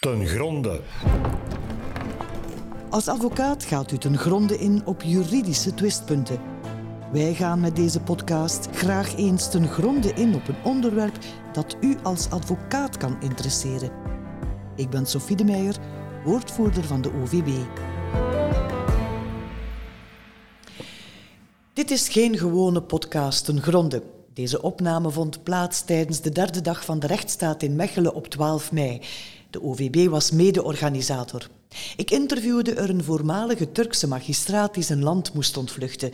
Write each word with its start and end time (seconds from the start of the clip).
Ten 0.00 0.26
gronde. 0.26 0.80
Als 2.90 3.08
advocaat 3.08 3.64
gaat 3.64 3.92
u 3.92 3.98
ten 3.98 4.18
gronde 4.18 4.58
in 4.58 4.82
op 4.86 5.02
juridische 5.02 5.74
twistpunten. 5.74 6.40
Wij 7.12 7.34
gaan 7.34 7.60
met 7.60 7.76
deze 7.76 8.00
podcast 8.00 8.68
graag 8.72 9.16
eens 9.16 9.50
ten 9.50 9.68
gronde 9.68 10.12
in 10.12 10.34
op 10.34 10.48
een 10.48 10.64
onderwerp 10.64 11.18
dat 11.52 11.76
u 11.80 11.96
als 12.02 12.30
advocaat 12.30 12.96
kan 12.96 13.16
interesseren. 13.20 13.90
Ik 14.76 14.90
ben 14.90 15.06
Sophie 15.06 15.36
de 15.36 15.44
Meijer, 15.44 15.76
woordvoerder 16.24 16.84
van 16.84 17.02
de 17.02 17.12
OVB. 17.12 17.48
Dit 21.72 21.90
is 21.90 22.08
geen 22.08 22.38
gewone 22.38 22.82
podcast 22.82 23.44
ten 23.44 23.62
gronde. 23.62 24.02
Deze 24.34 24.62
opname 24.62 25.10
vond 25.10 25.42
plaats 25.42 25.84
tijdens 25.84 26.20
de 26.20 26.30
derde 26.30 26.60
dag 26.60 26.84
van 26.84 26.98
de 26.98 27.06
rechtsstaat 27.06 27.62
in 27.62 27.76
Mechelen 27.76 28.14
op 28.14 28.26
12 28.26 28.72
mei. 28.72 29.02
De 29.50 29.62
OVB 29.62 30.08
was 30.08 30.30
mede-organisator. 30.30 31.48
Ik 31.96 32.10
interviewde 32.10 32.74
er 32.74 32.90
een 32.90 33.04
voormalige 33.04 33.72
Turkse 33.72 34.08
magistraat 34.08 34.74
die 34.74 34.82
zijn 34.82 35.02
land 35.02 35.32
moest 35.32 35.56
ontvluchten. 35.56 36.12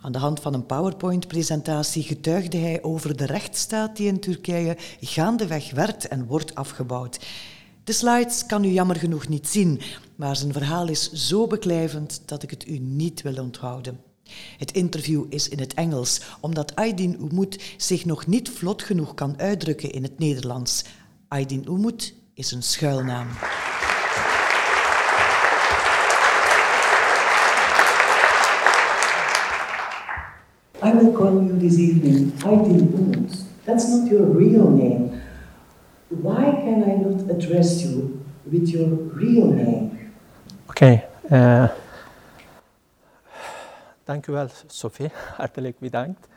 Aan 0.00 0.12
de 0.12 0.18
hand 0.18 0.40
van 0.40 0.54
een 0.54 0.66
PowerPoint-presentatie 0.66 2.02
getuigde 2.02 2.56
hij 2.56 2.82
over 2.82 3.16
de 3.16 3.26
rechtsstaat 3.26 3.96
die 3.96 4.06
in 4.06 4.20
Turkije 4.20 4.76
gaandeweg 5.00 5.70
werd 5.70 6.08
en 6.08 6.26
wordt 6.26 6.54
afgebouwd. 6.54 7.18
De 7.84 7.92
slides 7.92 8.46
kan 8.46 8.64
u 8.64 8.68
jammer 8.68 8.96
genoeg 8.96 9.28
niet 9.28 9.48
zien, 9.48 9.80
maar 10.16 10.36
zijn 10.36 10.52
verhaal 10.52 10.88
is 10.88 11.12
zo 11.12 11.46
beklijvend 11.46 12.22
dat 12.24 12.42
ik 12.42 12.50
het 12.50 12.68
u 12.68 12.78
niet 12.78 13.22
wil 13.22 13.42
onthouden. 13.42 14.00
Het 14.58 14.72
interview 14.72 15.24
is 15.28 15.48
in 15.48 15.58
het 15.58 15.74
Engels, 15.74 16.20
omdat 16.40 16.74
Aydin 16.74 17.16
Umut 17.20 17.74
zich 17.76 18.04
nog 18.04 18.26
niet 18.26 18.50
vlot 18.50 18.82
genoeg 18.82 19.14
kan 19.14 19.38
uitdrukken 19.38 19.92
in 19.92 20.02
het 20.02 20.18
Nederlands. 20.18 20.84
Aydin 21.28 21.64
Umut 21.68 22.14
is 22.34 22.52
een 22.52 22.62
schuilnaam. 22.62 23.26
I 30.82 30.92
will 30.92 31.12
call 31.12 31.42
you 31.42 31.56
this 31.58 31.78
evening 31.78 32.32
Aydin 32.44 32.92
Umut. 32.94 33.32
That's 33.64 33.88
not 33.88 34.10
your 34.10 34.26
real 34.26 34.68
name. 34.70 35.22
Why 36.08 36.44
can 36.64 36.82
I 36.84 36.96
not 36.96 37.30
address 37.30 37.82
you 37.84 38.20
with 38.44 38.68
your 38.68 38.88
real 39.14 39.46
name? 39.46 39.90
Oké. 40.68 41.04
eh, 41.28 41.68
dank 44.04 44.26
u 44.26 44.32
wel, 44.32 44.48
Sophie. 44.66 45.10
Hartelijk 45.36 45.78
bedankt. 45.78 46.28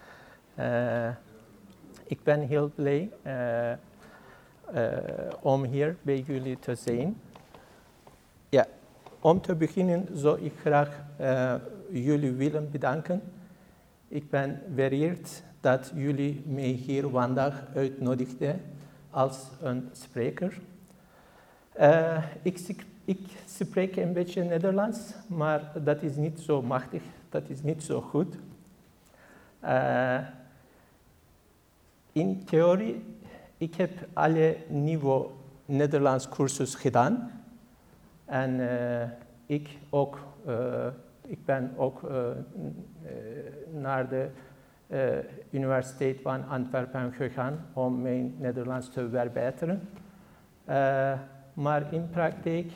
Eh, 0.56 1.10
ik 2.08 2.24
ben 2.24 2.42
heel 2.42 2.72
blij 2.76 3.10
eh, 3.22 3.72
eh, 3.72 3.78
om 5.42 5.64
hier 5.64 5.96
bij 6.02 6.20
jullie 6.28 6.60
te 6.60 6.76
zijn. 6.76 7.22
Ja, 8.50 8.66
om 9.20 9.42
te 9.42 9.56
beginnen 9.56 10.08
zou 10.14 10.42
ik 10.42 10.54
graag 10.60 11.04
eh, 11.18 11.56
jullie 11.92 12.32
willen 12.32 12.72
bedanken. 12.72 13.22
Ik 14.08 14.30
ben 14.30 14.62
vereerd 14.76 15.44
dat 15.62 15.92
jullie 15.96 16.44
mij 16.46 16.64
hier 16.64 17.10
vandaag 17.10 17.64
uitnodigden 17.76 18.62
als 19.10 19.48
een 19.62 19.90
spreker. 19.92 20.60
Eh, 21.72 22.24
ik, 22.42 22.58
sp- 22.58 22.86
ik 23.06 23.20
spreek 23.46 23.96
een 23.96 24.14
beetje 24.14 24.44
Nederlands, 24.44 25.14
maar 25.28 25.72
dat 25.84 26.02
is 26.02 26.16
niet 26.16 26.40
zo 26.40 26.62
machtig, 26.62 27.02
dat 27.30 27.50
is 27.50 27.62
niet 27.62 27.84
zo 27.84 28.02
goed. 28.02 28.36
Eh, 29.60 30.20
in 32.12 32.44
theorie, 32.46 33.04
ik 33.58 33.76
heb 33.76 33.92
alle 34.14 34.58
niveau 34.68 35.28
Nederlands 35.66 36.30
cursus 36.30 36.76
gedaan. 36.76 37.32
En 38.26 38.70
eh, 38.70 39.10
ik, 39.46 39.78
ook, 39.90 40.20
eh, 40.46 40.88
ik 41.22 41.46
ben 41.46 41.74
ook 41.76 42.04
eh, 42.04 42.18
naar 43.72 44.10
de 44.10 44.30
Universiteit 45.50 46.22
van 46.22 46.48
Antwerpen 46.48 47.14
gegaan 47.14 47.66
om 47.74 48.02
mijn 48.02 48.36
Nederlands 48.38 48.90
te 48.90 49.10
verbeteren. 49.10 49.90
Maar 51.54 51.94
in 51.94 52.10
praktijk, 52.10 52.72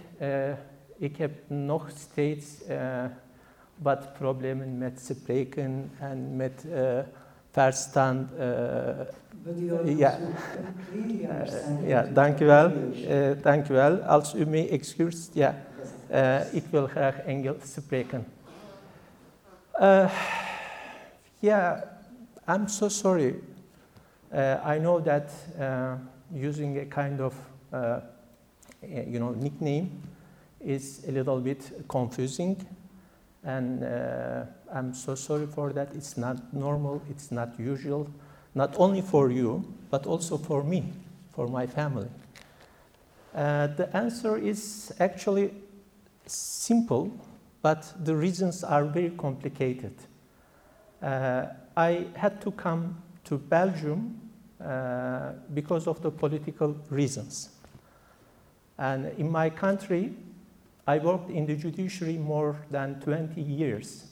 ik 0.97 1.17
heb 1.17 1.31
nog 1.47 1.89
steeds 1.89 2.63
wat 3.75 4.13
problemen 4.13 4.77
met 4.77 5.00
spreken 5.00 5.91
en 6.00 6.35
met 6.35 6.66
verstand. 7.51 8.31
Ja. 9.85 10.18
Ja, 11.85 12.03
dankjewel. 12.03 12.72
Uh, 12.72 13.41
dankjewel. 13.41 13.97
Als 13.97 14.35
u 14.35 14.46
mij 14.46 14.69
excuseert, 14.69 15.29
ja, 15.34 15.56
eh, 16.07 16.53
ik 16.53 16.63
wil 16.69 16.88
graag 16.88 17.19
Engels 17.19 17.74
spreken. 17.74 18.25
Uh, 19.81 20.12
yeah, 21.40 21.81
I'm 22.47 22.68
so 22.68 22.90
sorry. 22.90 23.35
Uh, 24.34 24.75
I 24.75 24.80
know 24.80 25.03
that 25.03 25.31
uh, 25.59 25.94
using 26.31 26.78
a 26.78 26.85
kind 26.85 27.19
of, 27.22 27.34
uh, 27.74 27.97
you 28.81 29.19
know, 29.19 29.34
nickname 29.34 29.90
is 30.57 31.01
a 31.07 31.12
little 31.12 31.40
bit 31.40 31.72
confusing, 31.88 32.57
and 33.44 33.84
uh, 33.84 34.46
I'm 34.74 34.94
so 34.94 35.16
sorry 35.16 35.47
for 35.47 35.74
that. 35.74 35.96
It's 35.96 36.16
not 36.16 36.38
normal. 36.53 37.01
It's 37.09 37.31
not 37.31 37.59
usual, 37.59 38.07
not 38.53 38.75
only 38.78 39.01
for 39.01 39.31
you, 39.31 39.63
but 39.89 40.06
also 40.06 40.38
for 40.38 40.63
me, 40.63 40.91
for 41.34 41.47
my 41.47 41.67
family. 41.67 42.09
Uh, 43.34 43.67
the 43.67 43.95
answer 43.95 44.38
is 44.38 44.91
actually 45.00 45.53
simple, 46.25 47.12
but 47.62 47.94
the 48.03 48.16
reasons 48.16 48.63
are 48.63 48.85
very 48.85 49.12
complicated. 49.12 49.94
Uh, 51.01 51.45
I 51.78 52.07
had 52.16 52.41
to 52.41 52.51
come 52.51 53.01
to 53.25 53.38
Belgium 53.38 54.19
uh, 54.63 55.31
because 55.53 55.88
of 55.88 56.01
the 56.01 56.12
political 56.12 56.75
reasons. 56.89 57.50
And 58.78 59.07
in 59.18 59.29
my 59.31 59.50
country, 59.50 60.13
I 60.88 60.97
worked 60.97 61.29
in 61.29 61.45
the 61.45 61.56
judiciary 61.56 62.18
more 62.18 62.57
than 62.69 63.00
20 63.00 63.41
years, 63.41 64.07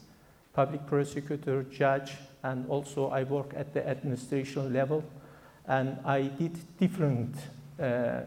public 0.53 0.85
prosecutor, 0.85 1.63
judge, 1.63 2.13
and 2.43 2.67
also 2.69 3.09
I 3.09 3.23
work 3.23 3.53
at 3.55 3.73
the 3.73 3.87
administration 3.87 4.73
level. 4.73 5.03
And 5.67 5.97
I 6.05 6.23
did 6.23 6.57
different 6.77 7.35
uh, 7.79 8.21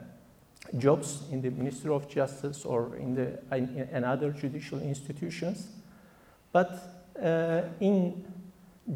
jobs 0.79 1.23
in 1.31 1.43
the 1.43 1.51
Ministry 1.51 1.91
of 1.91 2.09
Justice 2.09 2.65
or 2.65 2.97
in, 2.97 3.15
the, 3.15 3.39
in, 3.57 3.89
in 3.93 4.05
other 4.05 4.31
judicial 4.31 4.81
institutions. 4.81 5.69
But 6.53 7.11
uh, 7.21 7.63
in 7.81 8.25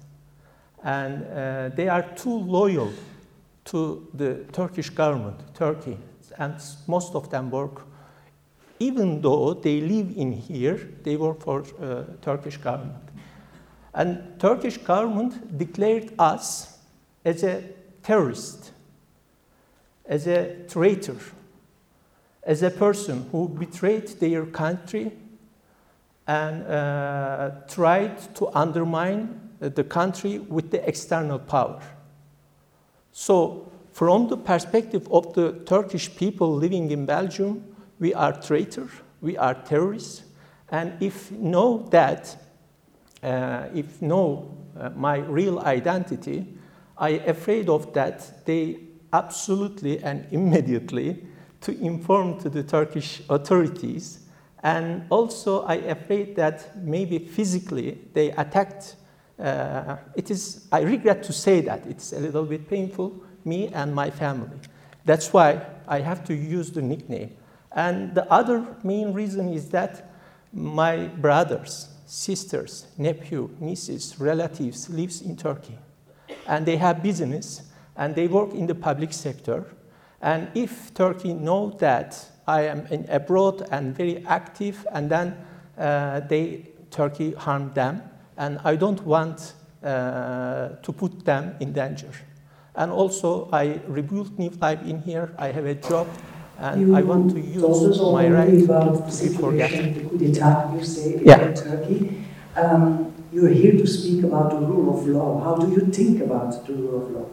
And 0.82 1.24
uh, 1.24 1.74
they 1.74 1.88
are 1.88 2.02
too 2.14 2.38
loyal 2.38 2.92
to 3.66 4.06
the 4.12 4.44
Turkish 4.52 4.90
government, 4.90 5.40
Turkey, 5.54 5.96
and 6.38 6.54
most 6.86 7.14
of 7.14 7.30
them 7.30 7.50
work, 7.50 7.82
even 8.78 9.22
though 9.22 9.54
they 9.54 9.80
live 9.80 10.16
in 10.16 10.32
here, 10.32 10.78
they 11.02 11.16
work 11.16 11.40
for 11.40 11.62
uh, 11.80 12.02
Turkish 12.20 12.58
government. 12.58 13.02
And 13.94 14.38
Turkish 14.38 14.76
government 14.78 15.56
declared 15.56 16.12
us 16.18 16.78
as 17.24 17.42
a 17.44 17.62
terrorist, 18.02 18.72
as 20.04 20.26
a 20.26 20.66
traitor, 20.68 21.16
as 22.44 22.62
a 22.62 22.70
person 22.70 23.26
who 23.32 23.48
betrayed 23.48 24.08
their 24.20 24.44
country 24.46 25.12
and 26.26 26.66
uh, 26.66 27.50
tried 27.68 28.34
to 28.34 28.48
undermine 28.54 29.50
the 29.60 29.84
country 29.84 30.38
with 30.38 30.70
the 30.70 30.86
external 30.88 31.38
power. 31.38 31.80
So, 33.12 33.70
from 33.92 34.28
the 34.28 34.36
perspective 34.36 35.06
of 35.12 35.34
the 35.34 35.52
Turkish 35.66 36.14
people 36.16 36.52
living 36.52 36.90
in 36.90 37.06
Belgium, 37.06 37.64
we 38.00 38.12
are 38.12 38.32
traitors, 38.32 38.90
we 39.20 39.36
are 39.36 39.54
terrorists, 39.54 40.24
and 40.70 41.00
if 41.00 41.30
know 41.30 41.86
that, 41.90 42.36
uh, 43.22 43.68
if 43.72 44.02
know 44.02 44.56
uh, 44.78 44.90
my 44.90 45.18
real 45.18 45.60
identity, 45.60 46.46
I 46.98 47.10
afraid 47.10 47.68
of 47.68 47.92
that 47.94 48.44
they 48.44 48.80
absolutely 49.12 50.02
and 50.02 50.26
immediately 50.32 51.24
to 51.64 51.78
inform 51.80 52.38
to 52.40 52.48
the 52.48 52.62
Turkish 52.62 53.22
authorities. 53.28 54.20
And 54.62 55.04
also 55.10 55.64
I 55.64 55.74
afraid 55.74 56.36
that 56.36 56.76
maybe 56.76 57.18
physically 57.18 57.98
they 58.14 58.30
attacked. 58.30 58.96
Uh, 59.38 59.96
it 60.14 60.30
is, 60.30 60.66
I 60.70 60.80
regret 60.82 61.22
to 61.24 61.32
say 61.32 61.60
that, 61.62 61.86
it's 61.86 62.12
a 62.12 62.20
little 62.20 62.44
bit 62.44 62.68
painful, 62.68 63.22
me 63.44 63.68
and 63.68 63.94
my 63.94 64.10
family. 64.10 64.56
That's 65.04 65.32
why 65.32 65.66
I 65.86 66.00
have 66.00 66.24
to 66.26 66.34
use 66.34 66.70
the 66.70 66.82
nickname. 66.82 67.36
And 67.72 68.14
the 68.14 68.30
other 68.32 68.64
main 68.84 69.12
reason 69.12 69.48
is 69.48 69.68
that 69.70 70.10
my 70.52 71.08
brothers, 71.08 71.88
sisters, 72.06 72.86
nephew, 72.96 73.50
nieces, 73.58 74.18
relatives 74.20 74.88
lives 74.88 75.20
in 75.20 75.36
Turkey. 75.36 75.76
And 76.46 76.64
they 76.64 76.76
have 76.76 77.02
business 77.02 77.62
and 77.96 78.14
they 78.14 78.28
work 78.28 78.52
in 78.54 78.66
the 78.66 78.74
public 78.74 79.12
sector. 79.12 79.66
And 80.24 80.48
if 80.54 80.94
Turkey 80.94 81.34
know 81.34 81.70
that 81.80 82.18
I 82.48 82.62
am 82.62 82.86
in 82.86 83.04
abroad 83.10 83.68
and 83.70 83.94
very 83.94 84.24
active, 84.26 84.86
and 84.90 85.10
then 85.10 85.36
uh, 85.78 86.20
they 86.20 86.66
Turkey 86.90 87.32
harm 87.34 87.72
them, 87.74 88.00
and 88.38 88.58
I 88.64 88.76
don't 88.76 89.04
want 89.04 89.52
uh, 89.82 90.68
to 90.82 90.92
put 90.92 91.26
them 91.26 91.54
in 91.60 91.74
danger. 91.74 92.08
And 92.74 92.90
also, 92.90 93.50
I 93.52 93.80
rebuilt 93.86 94.38
new 94.38 94.48
life 94.62 94.80
in 94.86 95.02
here. 95.02 95.30
I 95.38 95.48
have 95.52 95.66
a 95.66 95.74
job, 95.74 96.08
and 96.58 96.80
you 96.80 96.96
I 96.96 97.02
want 97.02 97.30
to 97.32 97.40
use 97.40 98.00
my 98.00 98.26
right 98.28 98.64
about 98.64 99.06
to 99.10 99.28
be 99.28 99.28
forgotten. 99.36 99.94
The 99.94 100.40
coup 100.40 100.78
you 100.78 100.84
say, 100.84 101.20
Yeah. 101.22 101.48
in 101.48 101.54
Turkey. 101.54 102.24
Um, 102.56 103.12
you're 103.30 103.50
here 103.50 103.72
to 103.72 103.86
speak 103.86 104.24
about 104.24 104.50
the 104.50 104.58
rule 104.58 104.96
of 104.96 105.06
law. 105.06 105.44
How 105.44 105.56
do 105.56 105.70
you 105.70 105.92
think 105.92 106.22
about 106.22 106.66
the 106.66 106.72
rule 106.72 107.02
of 107.02 107.10
law? 107.10 107.26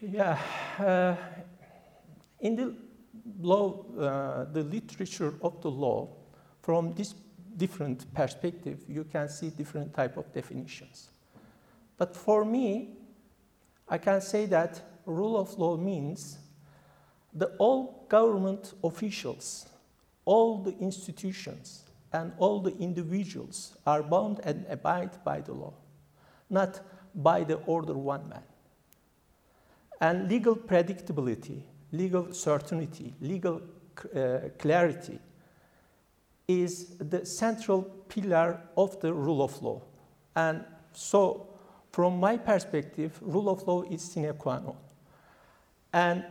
Yeah, 0.00 0.38
uh, 0.78 1.16
in 2.40 2.54
the 2.54 2.74
law, 3.40 3.84
uh, 3.98 4.44
the 4.52 4.62
literature 4.62 5.34
of 5.40 5.62
the 5.62 5.70
law, 5.70 6.08
from 6.60 6.92
this 6.94 7.14
different 7.56 8.12
perspective, 8.12 8.84
you 8.88 9.04
can 9.04 9.28
see 9.30 9.48
different 9.48 9.94
type 9.94 10.18
of 10.18 10.30
definitions. 10.34 11.08
But 11.96 12.14
for 12.14 12.44
me, 12.44 12.98
I 13.88 13.96
can 13.96 14.20
say 14.20 14.44
that 14.46 14.82
rule 15.06 15.38
of 15.38 15.58
law 15.58 15.78
means 15.78 16.38
the 17.32 17.46
all 17.58 18.04
government 18.10 18.74
officials, 18.84 19.66
all 20.26 20.58
the 20.58 20.76
institutions, 20.78 21.84
and 22.12 22.32
all 22.36 22.60
the 22.60 22.76
individuals 22.76 23.78
are 23.86 24.02
bound 24.02 24.40
and 24.44 24.66
abide 24.68 25.24
by 25.24 25.40
the 25.40 25.54
law, 25.54 25.72
not 26.50 26.80
by 27.14 27.44
the 27.44 27.56
order 27.64 27.94
one 27.94 28.28
man. 28.28 28.42
And 30.00 30.28
legal 30.28 30.56
predictability, 30.56 31.62
legal 31.92 32.32
certainty, 32.32 33.14
legal 33.20 33.62
uh, 34.14 34.50
clarity 34.58 35.18
is 36.46 36.96
the 36.98 37.24
central 37.24 37.82
pillar 38.08 38.60
of 38.76 39.00
the 39.00 39.12
rule 39.12 39.42
of 39.42 39.60
law. 39.62 39.82
And 40.34 40.64
so, 40.92 41.48
from 41.92 42.20
my 42.20 42.36
perspective, 42.36 43.18
rule 43.22 43.48
of 43.48 43.66
law 43.66 43.82
is 43.82 44.02
sine 44.02 44.32
qua 44.34 44.58
non. 44.58 44.76
And 45.92 46.24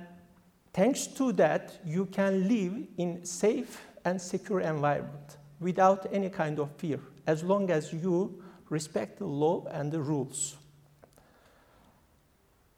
thanks 0.74 1.08
to 1.08 1.32
that, 1.34 1.80
you 1.84 2.06
can 2.06 2.48
live 2.48 2.88
in 2.98 3.26
safe 3.26 3.82
and 4.06 4.22
secure 4.22 4.62
environment 4.62 5.38
without 5.60 6.06
any 6.14 6.30
kind 6.30 6.60
of 6.60 6.70
fear, 6.78 7.00
as 7.26 7.44
long 7.44 7.72
as 7.72 7.92
you 7.92 8.44
respect 8.70 9.18
the 9.18 9.26
law 9.26 9.66
and 9.72 9.92
the 9.92 10.00
rules. 10.00 10.56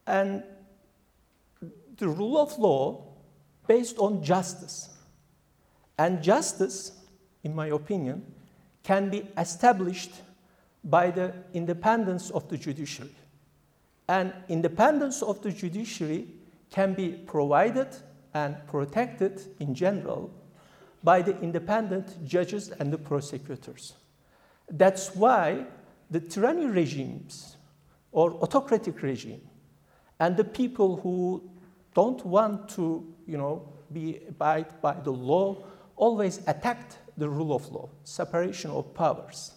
And 0.05 0.43
the 1.97 2.07
rule 2.07 2.37
of 2.37 2.57
law 2.57 3.03
based 3.67 3.97
on 3.97 4.23
justice. 4.23 4.89
And 5.97 6.21
justice, 6.21 6.91
in 7.43 7.55
my 7.55 7.67
opinion, 7.67 8.25
can 8.83 9.09
be 9.09 9.27
established 9.37 10.11
by 10.83 11.11
the 11.11 11.33
independence 11.53 12.29
of 12.29 12.47
the 12.49 12.57
judiciary. 12.57 13.13
And 14.07 14.33
independence 14.47 15.21
of 15.21 15.41
the 15.41 15.51
judiciary 15.51 16.27
can 16.69 16.93
be 16.93 17.09
provided 17.09 17.87
and 18.33 18.55
protected 18.67 19.41
in 19.59 19.73
general 19.73 20.31
by 21.03 21.21
the 21.21 21.37
independent 21.41 22.23
judges 22.25 22.69
and 22.69 22.91
the 22.91 22.97
prosecutors. 22.97 23.93
That's 24.69 25.15
why 25.15 25.65
the 26.09 26.19
tyranny 26.19 26.65
regimes 26.65 27.57
or 28.11 28.31
autocratic 28.35 29.01
regime 29.01 29.41
and 30.19 30.37
the 30.37 30.43
people 30.43 30.97
who 30.97 31.49
don't 31.97 32.23
want 32.23 32.69
to, 32.69 33.03
you 33.25 33.39
know, 33.39 33.67
be 33.91 34.19
abide 34.29 34.69
by 34.83 34.93
the 34.93 35.11
law 35.11 35.63
always 35.95 36.37
attacked 36.45 36.99
the 37.17 37.27
rule 37.27 37.55
of 37.55 37.67
law, 37.71 37.89
separation 38.03 38.69
of 38.69 38.93
powers. 38.93 39.53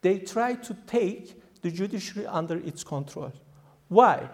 They 0.00 0.18
try 0.20 0.54
to 0.54 0.74
take 0.86 1.42
the 1.60 1.70
judiciary 1.70 2.26
under 2.26 2.56
its 2.56 2.82
control. 2.84 3.32
Why? 3.88 4.30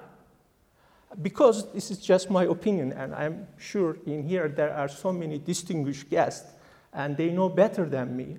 Because 1.20 1.72
this 1.72 1.90
is 1.90 1.98
just 1.98 2.30
my 2.30 2.44
opinion, 2.44 2.92
and 2.92 3.12
I'm 3.12 3.48
sure 3.58 3.96
in 4.06 4.22
here 4.22 4.46
there 4.46 4.72
are 4.72 4.88
so 4.88 5.12
many 5.12 5.38
distinguished 5.38 6.08
guests, 6.08 6.52
and 6.92 7.16
they 7.16 7.30
know 7.30 7.48
better 7.48 7.84
than 7.84 8.16
me. 8.16 8.38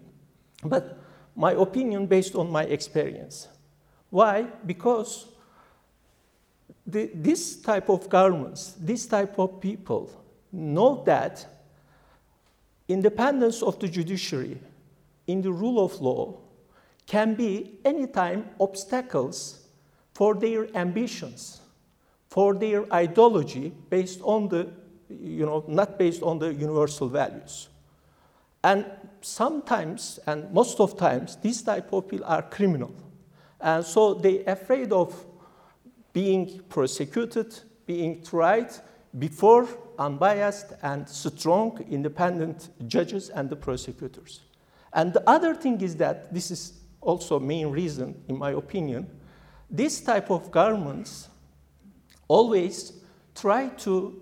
But 0.63 0.97
my 1.35 1.51
opinion 1.51 2.07
based 2.07 2.35
on 2.35 2.49
my 2.49 2.63
experience. 2.63 3.49
Why? 4.09 4.47
Because 4.65 5.27
the, 6.85 7.11
this 7.13 7.55
type 7.57 7.89
of 7.89 8.09
governments, 8.09 8.75
this 8.79 9.05
type 9.05 9.37
of 9.39 9.61
people 9.61 10.11
know 10.51 11.03
that 11.05 11.45
independence 12.87 13.61
of 13.61 13.79
the 13.79 13.87
judiciary 13.87 14.59
in 15.27 15.41
the 15.41 15.51
rule 15.51 15.83
of 15.83 15.99
law 16.01 16.37
can 17.07 17.35
be 17.35 17.79
anytime 17.85 18.49
obstacles 18.59 19.67
for 20.13 20.35
their 20.35 20.67
ambitions, 20.75 21.61
for 22.29 22.53
their 22.53 22.91
ideology 22.93 23.71
based 23.89 24.19
on 24.23 24.47
the, 24.49 24.67
you 25.09 25.45
know, 25.45 25.63
not 25.67 25.97
based 25.97 26.21
on 26.21 26.39
the 26.39 26.53
universal 26.53 27.07
values. 27.07 27.69
And 28.63 28.85
sometimes, 29.21 30.19
and 30.27 30.51
most 30.53 30.79
of 30.79 30.97
times, 30.97 31.37
these 31.37 31.61
type 31.61 31.91
of 31.93 32.07
people 32.07 32.25
are 32.27 32.43
criminal. 32.43 32.93
And 33.59 33.85
so 33.85 34.13
they 34.13 34.45
are 34.45 34.53
afraid 34.53 34.91
of 34.91 35.25
being 36.13 36.61
prosecuted, 36.69 37.59
being 37.85 38.23
tried 38.23 38.69
before 39.17 39.67
unbiased 39.99 40.73
and 40.81 41.07
strong 41.07 41.85
independent 41.89 42.69
judges 42.87 43.29
and 43.29 43.49
the 43.49 43.55
prosecutors. 43.55 44.41
And 44.93 45.13
the 45.13 45.27
other 45.29 45.55
thing 45.55 45.81
is 45.81 45.95
that 45.97 46.33
this 46.33 46.51
is 46.51 46.73
also 46.99 47.39
main 47.39 47.67
reason, 47.67 48.21
in 48.27 48.37
my 48.37 48.51
opinion, 48.51 49.07
this 49.69 50.01
type 50.01 50.29
of 50.29 50.51
governments 50.51 51.29
always 52.27 52.93
try 53.33 53.69
to 53.69 54.21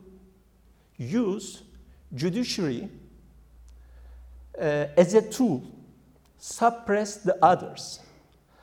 use 0.98 1.63
judiciary 2.13 2.89
uh, 4.60 4.88
as 4.98 5.13
a 5.13 5.22
tool, 5.22 5.63
suppress 6.38 7.17
the 7.17 7.38
others, 7.43 8.00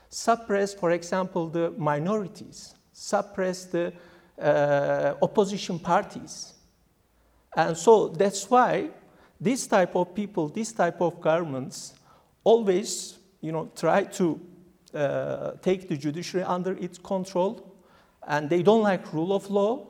suppress, 0.09 0.75
for 0.75 0.93
example, 0.93 1.49
the 1.49 1.73
minorities, 1.73 2.76
suppress 2.97 3.67
the 3.67 3.93
uh, 4.41 5.15
opposition 5.21 5.79
parties. 5.79 6.55
And 7.55 7.77
so 7.77 8.09
that's 8.09 8.51
why 8.51 8.91
this 9.39 9.67
type 9.67 9.95
of 9.95 10.15
people, 10.15 10.49
this 10.49 10.73
type 10.73 11.01
of 11.03 11.21
governments 11.21 11.95
always 12.43 13.19
you 13.43 13.53
know, 13.53 13.71
try 13.77 14.05
to 14.05 14.41
uh, 14.95 15.53
take 15.61 15.89
the 15.89 15.97
judiciary 15.97 16.45
under 16.45 16.73
its 16.79 16.99
control, 16.99 17.77
and 18.27 18.49
they 18.49 18.63
don't 18.63 18.83
like 18.83 19.13
rule 19.13 19.35
of 19.35 19.51
law, 19.51 19.87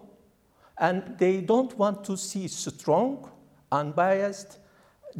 and 0.78 1.16
they 1.16 1.40
don't 1.40 1.78
want 1.78 2.04
to 2.04 2.16
see 2.16 2.48
strong, 2.48 3.30
unbiased 3.70 4.58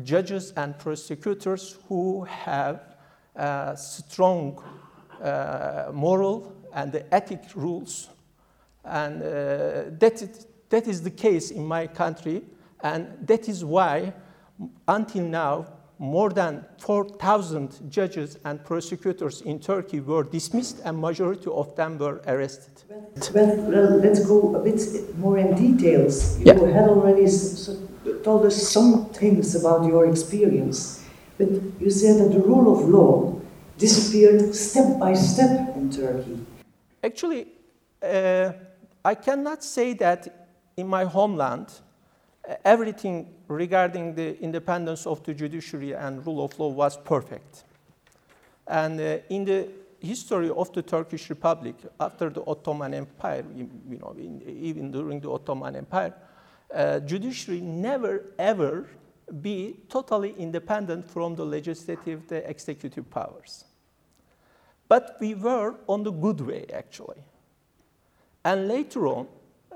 judges 0.03 0.53
and 0.57 0.77
prosecutors 0.79 1.79
who 1.89 2.25
have 2.25 2.97
uh, 3.37 3.75
strong 3.77 4.63
uh, 5.23 5.91
moral 5.93 6.56
and 6.77 6.93
the 6.93 7.13
ethic 7.13 7.43
rules. 7.57 8.09
And 8.85 9.21
uh, 9.21 9.27
that, 9.99 10.23
is, 10.23 10.47
that 10.69 10.87
is 10.87 11.03
the 11.03 11.11
case 11.11 11.51
in 11.51 11.67
my 11.67 11.89
country, 11.89 12.43
and 12.83 13.27
that 13.27 13.49
is 13.49 13.65
why 13.65 14.13
until 14.87 15.25
now, 15.25 15.67
more 15.99 16.31
than 16.31 16.65
4,000 16.79 17.91
judges 17.91 18.39
and 18.45 18.63
prosecutors 18.65 19.41
in 19.43 19.59
Turkey 19.59 20.01
were 20.01 20.25
dismissed 20.25 20.81
and 20.85 20.99
majority 20.99 21.51
of 21.51 21.75
them 21.75 21.99
were 21.99 22.21
arrested. 22.27 22.73
Well, 23.35 23.57
well 23.57 23.97
let's 23.99 24.25
go 24.27 24.55
a 24.57 24.63
bit 24.63 24.81
more 25.19 25.39
in 25.39 25.55
details. 25.55 26.39
You 26.39 26.47
Yeah. 26.47 26.81
had 26.81 26.89
already 26.89 27.27
told 28.23 28.45
us 28.45 28.57
some 28.69 29.07
things 29.13 29.55
about 29.55 29.87
your 29.87 30.07
experience, 30.07 31.01
but 31.39 31.49
you 31.81 31.91
said 31.91 32.19
that 32.21 32.31
the 32.33 32.41
rule 32.41 32.69
of 32.75 32.89
law 32.89 33.33
disappeared 33.79 34.55
step 34.55 34.99
by 34.99 35.15
step 35.15 35.77
in 35.77 35.91
Turkey. 35.91 36.37
Actually, 37.07 37.47
uh, 38.03 38.51
I 39.05 39.15
cannot 39.15 39.63
say 39.63 39.93
that 39.93 40.49
in 40.77 40.89
my 40.89 41.05
homeland 41.05 41.69
uh, 42.49 42.55
everything 42.65 43.33
regarding 43.47 44.17
the 44.17 44.37
independence 44.43 45.07
of 45.07 45.23
the 45.23 45.33
judiciary 45.33 45.93
and 45.93 46.27
rule 46.27 46.45
of 46.45 46.59
law 46.59 46.67
was 46.67 46.97
perfect. 46.97 47.63
And 48.67 49.01
uh, 49.01 49.19
in 49.31 49.45
the 49.45 49.69
history 50.01 50.51
of 50.51 50.73
the 50.73 50.83
Turkish 50.83 51.31
Republic 51.31 51.77
after 52.01 52.29
the 52.29 52.43
Ottoman 52.45 52.93
Empire, 52.93 53.45
you, 53.55 53.99
know, 54.01 54.17
in, 54.19 54.43
even 54.43 54.91
during 54.91 55.21
the 55.21 55.31
Ottoman 55.31 55.77
Empire, 55.77 56.13
uh, 56.75 56.99
judiciary 56.99 57.61
never 57.61 58.25
ever 58.37 58.89
be 59.41 59.77
totally 59.89 60.35
independent 60.39 61.09
from 61.09 61.37
the 61.37 61.45
legislative, 61.45 62.27
the 62.27 62.51
executive 62.51 63.09
powers. 63.09 63.65
But 64.89 65.17
we 65.21 65.35
were 65.35 65.75
on 65.89 66.03
the 66.03 66.13
good 66.13 66.41
way, 66.41 66.67
actually. 66.73 67.23
And 68.45 68.69
later 68.69 69.09
on, 69.09 69.27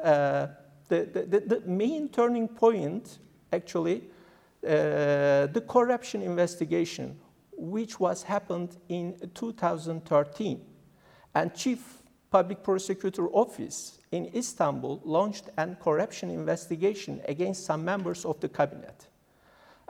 uh, 0.03 0.47
the, 0.89 1.09
the, 1.13 1.41
the, 1.41 1.63
main 1.67 2.09
turning 2.09 2.49
point, 2.49 3.19
actually, 3.53 4.05
uh, 4.65 5.47
the 5.47 5.65
corruption 5.69 6.23
investigation, 6.23 7.19
which 7.53 7.99
was 7.99 8.23
happened 8.23 8.77
in 8.89 9.17
2013. 9.35 10.61
And 11.35 11.55
Chief 11.55 12.03
Public 12.31 12.63
Prosecutor 12.63 13.29
Office 13.31 13.99
in 14.13 14.31
Istanbul 14.35 15.01
launched 15.05 15.51
an 15.57 15.77
corruption 15.81 16.31
investigation 16.31 17.21
against 17.27 17.65
some 17.65 17.85
members 17.85 18.25
of 18.25 18.41
the 18.41 18.49
cabinet 18.49 19.10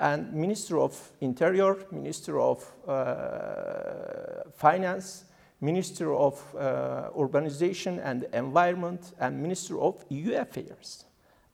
and 0.01 0.33
Minister 0.33 0.79
of 0.79 1.13
Interior, 1.21 1.77
Minister 1.93 2.41
of 2.41 2.65
uh, 2.89 4.51
Finance, 4.57 5.27
Minister 5.61 6.15
of 6.15 6.43
uh, 6.57 7.11
Urbanization 7.15 8.01
and 8.03 8.27
Environment, 8.33 9.13
and 9.21 9.41
Minister 9.41 9.79
of 9.79 10.03
EU 10.09 10.35
Affairs, 10.37 11.05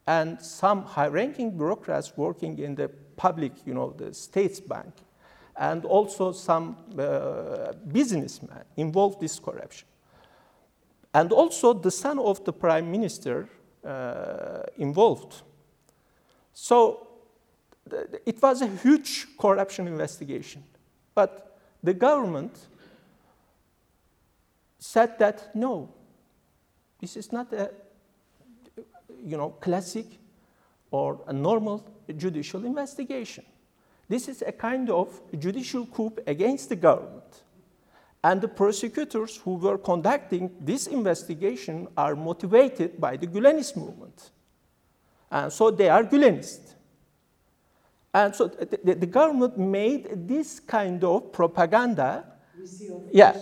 and 0.07 0.41
some 0.41 0.83
high-ranking 0.83 1.57
bureaucrats 1.57 2.15
working 2.15 2.57
in 2.59 2.73
the 2.73 2.87
public, 3.17 3.51
you 3.65 3.73
know, 3.73 3.93
the 3.97 4.13
States 4.13 4.61
Bank, 4.61 4.93
and 5.57 5.83
also 5.83 6.31
some 6.31 6.77
uh, 6.97 7.73
businessmen 7.91 8.63
involved 8.77 9.19
this 9.19 9.39
corruption. 9.39 9.87
And 11.13 11.33
also 11.33 11.73
the 11.73 11.91
son 11.91 12.17
of 12.17 12.45
the 12.45 12.53
prime 12.53 12.89
minister 12.89 13.49
uh, 13.83 14.61
involved. 14.77 15.41
So 16.53 17.06
it 18.25 18.41
was 18.41 18.61
a 18.61 18.67
huge 18.67 19.27
corruption 19.37 19.87
investigation. 19.87 20.63
But 21.15 21.59
the 21.83 21.93
government 21.93 22.57
said 24.79 25.17
that 25.19 25.55
no, 25.55 25.89
this 26.99 27.17
is 27.17 27.31
not 27.31 27.51
a 27.53 27.71
you 29.23 29.37
know, 29.37 29.49
classic 29.49 30.05
or 30.91 31.19
a 31.27 31.33
normal 31.33 31.85
judicial 32.15 32.65
investigation. 32.65 33.43
This 34.07 34.29
is 34.29 34.41
a 34.41 34.51
kind 34.51 34.89
of 34.89 35.19
judicial 35.37 35.85
coup 35.85 36.13
against 36.25 36.69
the 36.69 36.75
government. 36.75 37.43
And 38.23 38.41
the 38.41 38.47
prosecutors 38.47 39.37
who 39.37 39.55
were 39.55 39.77
conducting 39.77 40.51
this 40.59 40.87
investigation 40.87 41.87
are 41.95 42.15
motivated 42.15 42.99
by 42.99 43.17
the 43.17 43.27
Gülenist 43.27 43.75
movement. 43.75 44.31
And 45.29 45.51
so 45.51 45.71
they 45.71 45.89
are 45.89 46.03
Gülenist. 46.03 46.75
And 48.17 48.35
so 48.35 48.47
the, 48.47 48.79
the- 48.83 48.95
the 48.95 49.05
government 49.19 49.57
made 49.57 50.27
this 50.27 50.59
kind 50.59 51.03
of 51.03 51.31
propaganda. 51.31 52.23
Yeah. 53.11 53.33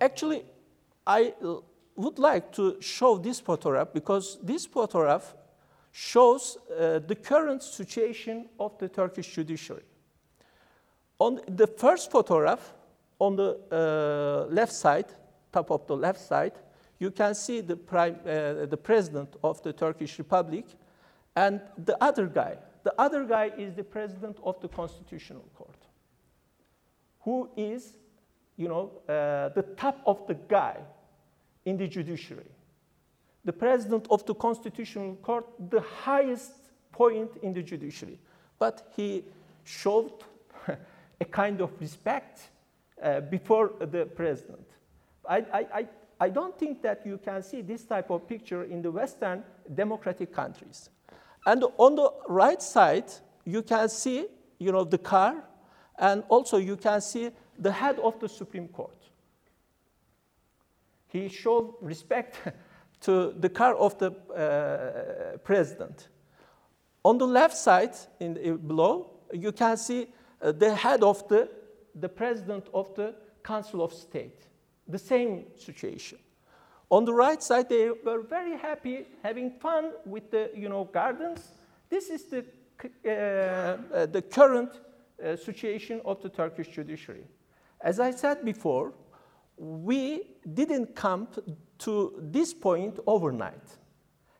Actually, 0.00 0.44
I 1.06 1.34
would 1.96 2.18
like 2.18 2.52
to 2.52 2.76
show 2.80 3.18
this 3.18 3.40
photograph 3.40 3.88
because 3.94 4.38
this 4.42 4.66
photograph 4.66 5.34
shows 5.92 6.58
uh, 6.58 6.98
the 7.10 7.14
current 7.14 7.62
situation 7.62 8.48
of 8.58 8.76
the 8.78 8.88
Turkish 8.88 9.34
judiciary. 9.34 9.84
On 11.18 11.40
the 11.48 11.66
first 11.66 12.10
photograph, 12.10 12.74
on 13.18 13.36
the 13.36 13.50
uh, 13.72 14.52
left 14.52 14.72
side, 14.74 15.06
top 15.52 15.70
of 15.70 15.86
the 15.86 15.96
left 15.96 16.20
side, 16.20 16.52
you 16.98 17.10
can 17.10 17.34
see 17.34 17.62
the, 17.62 17.76
prime, 17.76 18.16
uh, 18.26 18.66
the 18.66 18.76
president 18.76 19.36
of 19.42 19.62
the 19.62 19.72
Turkish 19.72 20.18
Republic 20.18 20.66
and 21.34 21.60
the 21.86 21.96
other 22.04 22.26
guy. 22.26 22.58
The 22.86 22.94
other 23.00 23.24
guy 23.24 23.50
is 23.58 23.74
the 23.74 23.82
president 23.82 24.38
of 24.44 24.60
the 24.60 24.68
Constitutional 24.68 25.44
Court, 25.56 25.74
who 27.22 27.50
is, 27.56 27.96
you 28.56 28.68
know, 28.68 28.92
uh, 29.08 29.48
the 29.48 29.64
top 29.76 30.00
of 30.06 30.24
the 30.28 30.34
guy 30.34 30.76
in 31.64 31.76
the 31.76 31.88
judiciary. 31.88 32.52
The 33.44 33.52
president 33.52 34.06
of 34.08 34.24
the 34.24 34.36
Constitutional 34.36 35.16
Court, 35.16 35.46
the 35.68 35.80
highest 35.80 36.52
point 36.92 37.32
in 37.42 37.52
the 37.52 37.60
judiciary. 37.60 38.20
But 38.56 38.92
he 38.94 39.24
showed 39.64 40.12
a 41.20 41.24
kind 41.24 41.60
of 41.60 41.72
respect 41.80 42.50
uh, 43.02 43.18
before 43.18 43.72
the 43.80 44.06
president. 44.14 44.68
I, 45.28 45.38
I, 45.38 45.66
I, 45.74 45.88
I 46.20 46.28
don't 46.28 46.56
think 46.56 46.82
that 46.82 47.04
you 47.04 47.18
can 47.18 47.42
see 47.42 47.62
this 47.62 47.82
type 47.82 48.10
of 48.10 48.28
picture 48.28 48.62
in 48.62 48.80
the 48.80 48.92
Western 48.92 49.42
democratic 49.74 50.32
countries. 50.32 50.88
And 51.46 51.64
on 51.78 51.94
the 51.94 52.12
right 52.28 52.60
side, 52.60 53.10
you 53.44 53.62
can 53.62 53.88
see, 53.88 54.26
you 54.58 54.72
know, 54.72 54.82
the 54.82 54.98
car, 54.98 55.44
and 55.96 56.24
also 56.28 56.56
you 56.56 56.76
can 56.76 57.00
see 57.00 57.30
the 57.56 57.70
head 57.70 58.00
of 58.00 58.18
the 58.18 58.28
Supreme 58.28 58.66
Court. 58.66 58.96
He 61.06 61.28
showed 61.28 61.74
respect 61.80 62.36
to 63.02 63.32
the 63.38 63.48
car 63.48 63.76
of 63.76 63.96
the 63.98 64.10
uh, 64.34 65.38
president. 65.38 66.08
On 67.04 67.16
the 67.16 67.26
left 67.26 67.56
side, 67.56 67.94
in 68.18 68.34
the, 68.34 68.50
below, 68.58 69.10
you 69.32 69.52
can 69.52 69.76
see 69.76 70.08
uh, 70.42 70.50
the 70.50 70.74
head 70.74 71.04
of 71.04 71.26
the, 71.28 71.48
the 71.94 72.08
president 72.08 72.66
of 72.74 72.92
the 72.96 73.14
Council 73.44 73.84
of 73.84 73.92
State. 73.92 74.48
The 74.88 74.98
same 74.98 75.44
situation. 75.56 76.18
On 76.90 77.04
the 77.04 77.12
right 77.12 77.42
side, 77.42 77.68
they 77.68 77.90
were 77.90 78.22
very 78.22 78.56
happy, 78.56 79.06
having 79.22 79.50
fun 79.50 79.92
with 80.04 80.30
the 80.30 80.50
you 80.54 80.68
know, 80.68 80.84
gardens. 80.84 81.40
This 81.88 82.10
is 82.10 82.24
the, 82.24 82.44
uh, 83.04 83.94
uh, 83.94 84.06
the 84.06 84.22
current 84.22 84.70
uh, 85.24 85.36
situation 85.36 86.00
of 86.04 86.22
the 86.22 86.28
Turkish 86.28 86.68
judiciary. 86.68 87.24
As 87.80 87.98
I 87.98 88.12
said 88.12 88.44
before, 88.44 88.92
we 89.56 90.36
didn't 90.54 90.94
come 90.94 91.28
to 91.78 92.14
this 92.18 92.54
point 92.54 92.98
overnight. 93.06 93.78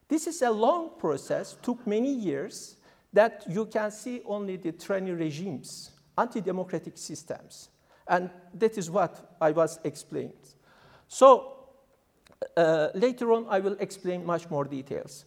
This 0.08 0.26
is 0.26 0.42
a 0.42 0.50
long 0.50 0.90
process, 0.98 1.56
took 1.62 1.84
many 1.86 2.12
years, 2.12 2.76
that 3.12 3.44
you 3.48 3.66
can 3.66 3.90
see 3.90 4.22
only 4.24 4.56
the 4.56 4.72
tyranny 4.72 5.12
regimes, 5.12 5.90
anti-democratic 6.16 6.96
systems. 6.96 7.70
And 8.06 8.30
that 8.54 8.78
is 8.78 8.88
what 8.88 9.36
I 9.40 9.50
was 9.50 9.80
explaining. 9.82 10.34
So 11.08 11.55
uh, 12.56 12.88
later 12.94 13.32
on, 13.32 13.46
I 13.48 13.60
will 13.60 13.76
explain 13.80 14.24
much 14.24 14.50
more 14.50 14.64
details. 14.64 15.24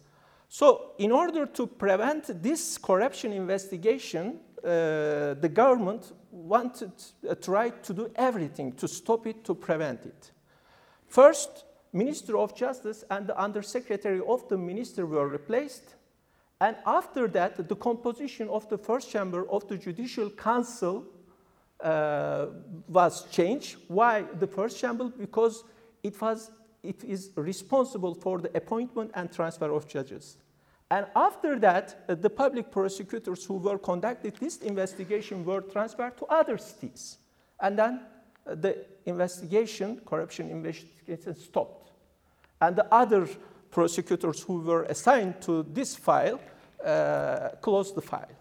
So, 0.48 0.92
in 0.98 1.12
order 1.12 1.46
to 1.46 1.66
prevent 1.66 2.42
this 2.42 2.76
corruption 2.76 3.32
investigation, 3.32 4.40
uh, 4.58 5.34
the 5.34 5.50
government 5.52 6.12
wanted, 6.30 6.92
uh, 7.28 7.34
tried 7.36 7.82
to 7.84 7.94
do 7.94 8.10
everything 8.16 8.72
to 8.72 8.88
stop 8.88 9.26
it, 9.26 9.44
to 9.44 9.54
prevent 9.54 10.04
it. 10.06 10.32
First, 11.06 11.64
Minister 11.92 12.36
of 12.36 12.54
Justice 12.54 13.04
and 13.10 13.26
the 13.26 13.38
Undersecretary 13.40 14.20
of 14.26 14.48
the 14.48 14.56
Minister 14.56 15.06
were 15.06 15.28
replaced. 15.28 15.94
And 16.60 16.76
after 16.86 17.26
that, 17.28 17.68
the 17.68 17.76
composition 17.76 18.48
of 18.48 18.68
the 18.68 18.78
first 18.78 19.10
chamber 19.10 19.48
of 19.48 19.66
the 19.66 19.76
Judicial 19.76 20.30
Council 20.30 21.06
uh, 21.82 22.46
was 22.88 23.24
changed. 23.30 23.76
Why 23.88 24.24
the 24.38 24.46
first 24.46 24.78
chamber? 24.78 25.08
Because 25.08 25.64
it 26.02 26.20
was 26.20 26.50
it 26.82 27.04
is 27.04 27.30
responsible 27.36 28.14
for 28.14 28.38
the 28.38 28.56
appointment 28.56 29.10
and 29.14 29.32
transfer 29.32 29.70
of 29.70 29.86
judges. 29.88 30.36
And 30.90 31.06
after 31.14 31.58
that, 31.60 32.04
uh, 32.08 32.14
the 32.16 32.30
public 32.30 32.70
prosecutors 32.70 33.44
who 33.44 33.54
were 33.54 33.78
conducting 33.78 34.32
this 34.40 34.56
investigation 34.58 35.44
were 35.44 35.60
transferred 35.60 36.16
to 36.18 36.26
other 36.26 36.58
cities. 36.58 37.18
And 37.60 37.78
then 37.78 38.00
uh, 38.46 38.56
the 38.56 38.86
investigation, 39.06 40.00
corruption 40.04 40.50
investigation 40.50 41.36
stopped. 41.36 41.92
And 42.60 42.74
the 42.74 42.92
other 42.92 43.28
prosecutors 43.70 44.42
who 44.42 44.60
were 44.60 44.82
assigned 44.84 45.40
to 45.42 45.62
this 45.62 45.94
file 45.94 46.40
uh, 46.84 47.50
closed 47.60 47.94
the 47.94 48.02
file. 48.02 48.39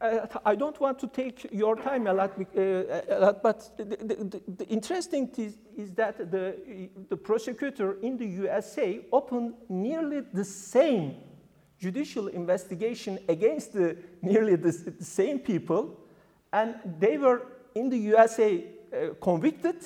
I 0.00 0.54
don't 0.54 0.80
want 0.80 1.00
to 1.00 1.08
take 1.08 1.48
your 1.50 1.74
time 1.74 2.06
a 2.06 2.12
lot, 2.12 2.38
uh, 2.38 2.60
a 2.60 3.18
lot 3.18 3.42
but 3.42 3.68
the, 3.76 3.84
the, 3.84 4.42
the 4.46 4.66
interesting 4.68 5.26
thing 5.26 5.54
is, 5.76 5.92
that 5.94 6.30
the, 6.30 6.88
the 7.08 7.16
prosecutor 7.16 7.98
in 8.00 8.16
the 8.16 8.26
USA 8.26 9.00
opened 9.12 9.54
nearly 9.68 10.20
the 10.20 10.44
same 10.44 11.16
judicial 11.80 12.28
investigation 12.28 13.18
against 13.28 13.72
the, 13.72 13.96
nearly 14.22 14.54
the, 14.54 14.70
the 14.70 15.04
same 15.04 15.40
people, 15.40 15.98
and 16.52 16.76
they 17.00 17.18
were 17.18 17.42
in 17.74 17.88
the 17.88 17.98
USA 17.98 18.64
uh, 18.92 19.14
convicted, 19.20 19.84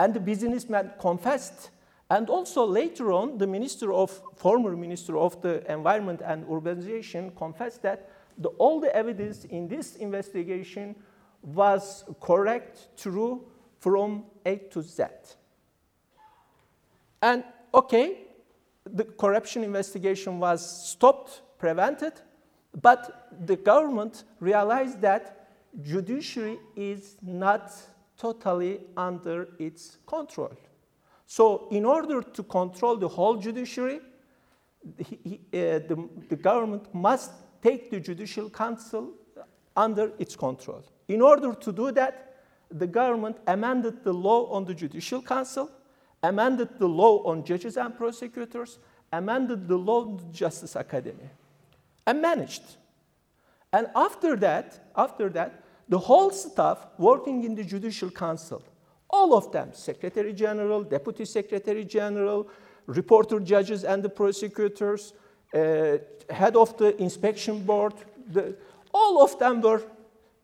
and 0.00 0.14
the 0.14 0.20
businessman 0.20 0.92
confessed. 1.00 1.70
And 2.10 2.28
also 2.28 2.64
later 2.66 3.12
on, 3.12 3.38
the 3.38 3.46
minister 3.46 3.92
of, 3.92 4.20
former 4.34 4.76
minister 4.76 5.16
of 5.16 5.40
the 5.42 5.64
environment 5.72 6.22
and 6.24 6.44
urbanization 6.46 7.36
confessed 7.36 7.82
that 7.82 8.10
the, 8.38 8.48
all 8.50 8.80
the 8.80 8.94
evidence 8.94 9.44
in 9.44 9.68
this 9.68 9.96
investigation 9.96 10.96
was 11.42 12.04
correct, 12.20 12.88
true, 12.96 13.44
from 13.80 14.24
A 14.46 14.56
to 14.56 14.82
Z. 14.82 15.04
And 17.20 17.44
okay, 17.74 18.18
the 18.84 19.04
corruption 19.04 19.64
investigation 19.64 20.38
was 20.38 20.88
stopped, 20.88 21.42
prevented, 21.58 22.14
but 22.80 23.28
the 23.46 23.56
government 23.56 24.24
realized 24.40 25.00
that 25.00 25.48
judiciary 25.82 26.58
is 26.76 27.16
not 27.22 27.72
totally 28.16 28.80
under 28.96 29.48
its 29.58 29.98
control. 30.06 30.52
So 31.26 31.68
in 31.70 31.84
order 31.84 32.22
to 32.22 32.42
control 32.42 32.96
the 32.96 33.08
whole 33.08 33.36
judiciary, 33.36 34.00
uh, 34.00 34.98
the, 35.52 36.08
the 36.28 36.36
government 36.36 36.92
must 36.94 37.30
take 37.62 37.90
the 37.90 38.00
Judicial 38.00 38.50
Council 38.50 39.12
under 39.76 40.12
its 40.18 40.36
control. 40.36 40.82
In 41.08 41.22
order 41.22 41.54
to 41.54 41.72
do 41.72 41.92
that, 41.92 42.34
the 42.70 42.86
government 42.86 43.36
amended 43.46 44.02
the 44.02 44.12
law 44.12 44.50
on 44.50 44.64
the 44.64 44.74
Judicial 44.74 45.22
Council, 45.22 45.70
amended 46.22 46.78
the 46.78 46.88
law 46.88 47.22
on 47.24 47.44
judges 47.44 47.76
and 47.76 47.96
prosecutors, 47.96 48.78
amended 49.12 49.68
the 49.68 49.76
law 49.76 50.02
on 50.02 50.16
the 50.16 50.32
Justice 50.32 50.76
Academy, 50.76 51.28
and 52.06 52.20
managed. 52.20 52.76
And 53.72 53.88
after 53.94 54.36
that, 54.36 54.90
after 54.96 55.28
that, 55.30 55.62
the 55.88 55.98
whole 55.98 56.30
staff 56.30 56.86
working 56.98 57.44
in 57.44 57.54
the 57.54 57.64
Judicial 57.64 58.10
Council, 58.10 58.62
all 59.10 59.34
of 59.34 59.52
them, 59.52 59.70
Secretary 59.72 60.32
General, 60.32 60.82
Deputy 60.82 61.24
Secretary 61.24 61.84
General, 61.84 62.48
reporter 62.86 63.38
judges 63.40 63.84
and 63.84 64.02
the 64.02 64.08
prosecutors, 64.08 65.12
head 65.52 66.56
of 66.56 66.76
the 66.78 67.00
inspection 67.00 67.62
board, 67.62 67.94
the, 68.30 68.56
all 68.92 69.22
of 69.22 69.38
them 69.38 69.60
were 69.60 69.82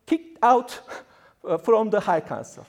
kicked 0.05 0.37
out 0.43 0.79
uh, 1.47 1.57
from 1.57 1.89
the 1.89 1.99
High 1.99 2.21
Council. 2.21 2.65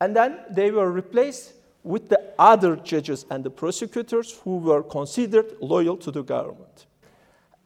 And 0.00 0.16
then 0.16 0.40
they 0.50 0.70
were 0.70 0.90
replaced 0.90 1.52
with 1.84 2.08
the 2.08 2.32
other 2.38 2.76
judges 2.76 3.26
and 3.30 3.44
the 3.44 3.50
prosecutors 3.50 4.38
who 4.44 4.58
were 4.58 4.82
considered 4.82 5.56
loyal 5.60 5.96
to 5.98 6.10
the 6.10 6.22
government. 6.22 6.86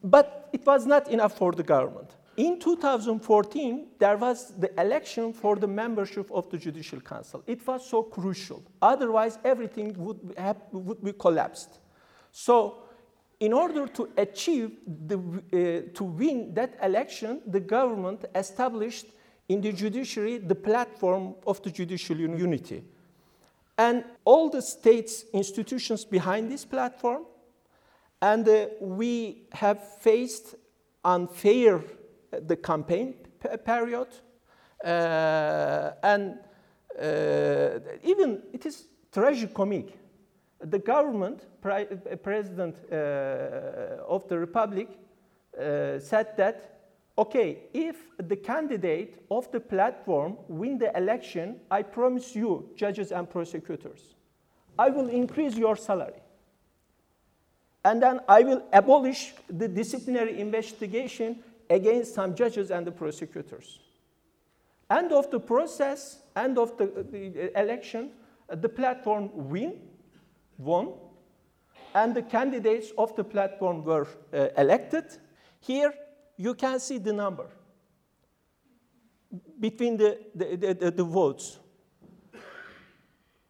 But 0.02 0.48
it 0.52 0.64
was 0.64 0.86
not 0.86 1.08
enough 1.08 1.36
for 1.36 1.52
the 1.52 1.62
government. 1.62 2.10
In 2.36 2.58
2014, 2.58 3.86
there 3.98 4.18
was 4.18 4.52
the 4.58 4.70
election 4.78 5.32
for 5.32 5.56
the 5.56 5.66
membership 5.66 6.30
of 6.30 6.50
the 6.50 6.58
Judicial 6.58 7.00
Council. 7.00 7.42
It 7.46 7.66
was 7.66 7.86
so 7.88 8.02
crucial. 8.02 8.62
Otherwise, 8.82 9.38
everything 9.42 9.94
would, 9.96 10.34
have, 10.36 10.58
would 10.72 11.02
be 11.02 11.12
collapsed. 11.12 11.80
So 12.32 12.82
in 13.40 13.52
order 13.52 13.86
to 13.86 14.08
achieve, 14.16 14.78
the, 14.86 15.18
uh, 15.18 15.94
to 15.94 16.04
win 16.04 16.54
that 16.54 16.78
election, 16.82 17.42
the 17.46 17.60
government 17.60 18.24
established 18.34 19.06
in 19.48 19.60
the 19.60 19.72
judiciary 19.72 20.38
the 20.38 20.54
platform 20.54 21.34
of 21.46 21.62
the 21.62 21.70
judicial 21.70 22.16
unity. 22.16 22.82
And 23.78 24.04
all 24.24 24.48
the 24.48 24.62
states' 24.62 25.24
institutions 25.32 26.04
behind 26.04 26.50
this 26.50 26.64
platform, 26.64 27.24
and 28.22 28.48
uh, 28.48 28.68
we 28.80 29.42
have 29.52 29.98
faced 29.98 30.54
unfair 31.04 31.76
uh, 31.76 31.80
the 32.46 32.56
campaign 32.56 33.14
period, 33.64 34.08
uh, 34.82 35.90
and 36.02 36.38
uh, 36.98 37.78
even 38.02 38.42
it 38.52 38.64
is 38.64 38.86
tragicomic 39.12 39.92
the 40.60 40.78
government, 40.78 41.46
uh, 41.64 41.84
president 42.22 42.76
uh, 42.90 44.02
of 44.06 44.26
the 44.28 44.38
republic, 44.38 44.88
uh, 45.58 45.98
said 45.98 46.36
that, 46.36 46.80
okay, 47.18 47.58
if 47.72 47.96
the 48.18 48.36
candidate 48.36 49.24
of 49.30 49.50
the 49.52 49.60
platform 49.60 50.36
win 50.48 50.78
the 50.78 50.96
election, 50.96 51.60
I 51.70 51.82
promise 51.82 52.34
you, 52.34 52.70
judges 52.76 53.12
and 53.12 53.28
prosecutors, 53.28 54.14
I 54.78 54.90
will 54.90 55.08
increase 55.08 55.56
your 55.56 55.76
salary. 55.76 56.20
And 57.84 58.02
then 58.02 58.20
I 58.28 58.42
will 58.42 58.64
abolish 58.72 59.34
the 59.48 59.68
disciplinary 59.68 60.40
investigation 60.40 61.42
against 61.70 62.14
some 62.14 62.34
judges 62.34 62.70
and 62.70 62.86
the 62.86 62.92
prosecutors. 62.92 63.78
End 64.90 65.12
of 65.12 65.30
the 65.30 65.40
process, 65.40 66.20
end 66.34 66.58
of 66.58 66.76
the, 66.78 66.86
the 67.10 67.58
election, 67.58 68.10
the 68.48 68.68
platform 68.68 69.30
win, 69.32 69.80
won, 70.58 70.92
and 71.94 72.14
the 72.14 72.22
candidates 72.22 72.92
of 72.98 73.14
the 73.16 73.24
platform 73.24 73.84
were 73.84 74.06
uh, 74.32 74.48
elected. 74.56 75.04
Here 75.60 75.92
you 76.36 76.54
can 76.54 76.78
see 76.80 76.98
the 76.98 77.12
number 77.12 77.46
between 79.58 79.96
the, 79.96 80.18
the, 80.34 80.74
the, 80.74 80.90
the, 80.90 81.04
votes. 81.04 81.58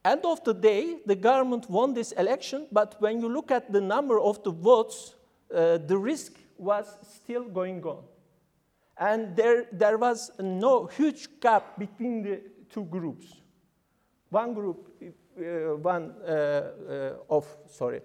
End 0.05 0.25
of 0.25 0.43
the 0.45 0.55
day, 0.55 0.99
the 1.05 1.17
government 1.17 1.69
won 1.69 1.93
this 1.95 2.13
election, 2.13 2.69
but 2.71 2.95
when 3.01 3.21
you 3.21 3.29
look 3.29 3.51
at 3.51 3.73
the 3.73 3.81
number 3.81 4.21
of 4.21 4.43
the 4.45 4.53
votes, 4.53 5.15
uh, 5.53 5.79
the 5.79 5.99
risk 5.99 6.33
was 6.57 6.87
still 7.03 7.45
going 7.45 7.83
on. 7.83 8.05
And 8.99 9.37
there, 9.37 9.67
there 9.73 9.99
was 9.99 10.31
no 10.39 10.87
huge 10.87 11.29
gap 11.41 11.79
between 11.79 12.23
the 12.23 12.41
two 12.71 12.85
groups. 12.85 13.27
One 14.31 14.55
group 14.55 14.91
one 15.37 16.15
uh, 16.27 16.31
uh, 16.31 17.35
of, 17.35 17.47
sorry, 17.67 18.01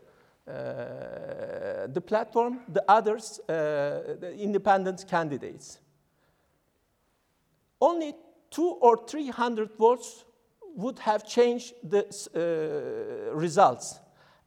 the 0.46 2.04
platform, 2.06 2.60
the 2.68 2.84
others, 2.88 3.40
the 3.48 4.36
independent 4.38 5.06
candidates. 5.08 5.80
Only 7.80 8.14
two 8.50 8.78
or 8.82 8.98
three 9.08 9.30
hundred 9.30 9.72
votes 9.78 10.26
would 10.76 11.00
have 11.00 11.26
changed 11.26 11.74
the 11.84 12.06
uh, 12.36 13.36
results. 13.36 14.00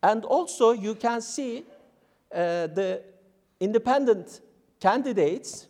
And 0.03 0.25
also, 0.25 0.73
you 0.73 0.95
can 0.95 1.21
see 1.21 1.65
uh, 2.33 2.67
the 2.67 3.03
independent 3.61 4.41
candidates, 4.79 5.69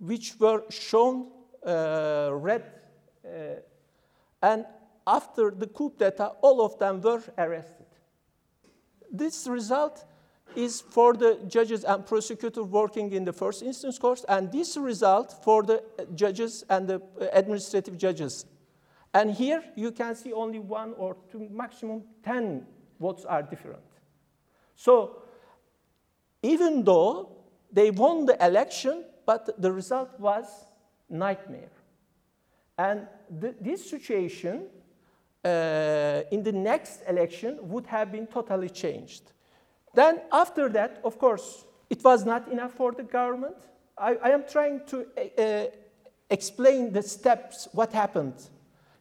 which 0.00 0.34
were 0.40 0.64
shown 0.70 1.28
uh, 1.66 2.30
red, 2.32 2.64
and 4.40 4.64
after 5.08 5.50
the 5.50 5.66
coup 5.66 5.92
d'etat, 5.98 6.36
all 6.42 6.60
of 6.60 6.78
them 6.78 7.00
were 7.00 7.22
arrested. 7.38 7.86
This 9.10 9.46
result 9.48 10.04
is 10.54 10.80
for 10.80 11.14
the 11.14 11.38
judges 11.48 11.84
and 11.84 12.04
prosecutors 12.06 12.66
working 12.66 13.12
in 13.12 13.24
the 13.24 13.32
first 13.32 13.62
instance 13.62 13.98
courts, 13.98 14.24
and 14.28 14.52
this 14.52 14.76
result 14.76 15.34
for 15.42 15.62
the 15.62 15.82
judges 16.14 16.64
and 16.68 16.86
the 16.86 17.00
administrative 17.32 17.96
judges. 17.96 18.44
And 19.14 19.30
here 19.30 19.64
you 19.74 19.92
can 19.92 20.14
see 20.14 20.32
only 20.32 20.58
one 20.58 20.92
or 20.98 21.16
two, 21.32 21.48
maximum 21.50 22.02
10 22.22 22.66
votes 23.00 23.24
are 23.24 23.42
different. 23.42 23.82
So 24.74 25.22
even 26.42 26.84
though 26.84 27.30
they 27.72 27.90
won 27.90 28.26
the 28.26 28.36
election, 28.44 29.04
but 29.24 29.60
the 29.60 29.72
result 29.72 30.10
was 30.18 30.46
nightmare. 31.08 31.72
And 32.76 33.08
th 33.40 33.54
this 33.60 33.90
situation 33.90 34.68
in 35.44 36.42
the 36.42 36.52
next 36.52 37.02
election 37.08 37.58
would 37.62 37.86
have 37.86 38.12
been 38.12 38.26
totally 38.26 38.70
changed. 38.70 39.32
Then 39.94 40.20
after 40.32 40.68
that, 40.70 41.00
of 41.04 41.18
course, 41.18 41.64
it 41.90 42.04
was 42.04 42.24
not 42.24 42.48
enough 42.48 42.72
for 42.74 42.92
the 42.92 43.02
government. 43.02 43.56
I, 43.96 44.16
I 44.22 44.30
am 44.30 44.44
trying 44.46 44.82
to 44.86 45.06
uh, 45.38 45.70
explain 46.30 46.92
the 46.92 47.02
steps, 47.02 47.68
what 47.72 47.92
happened. 47.92 48.34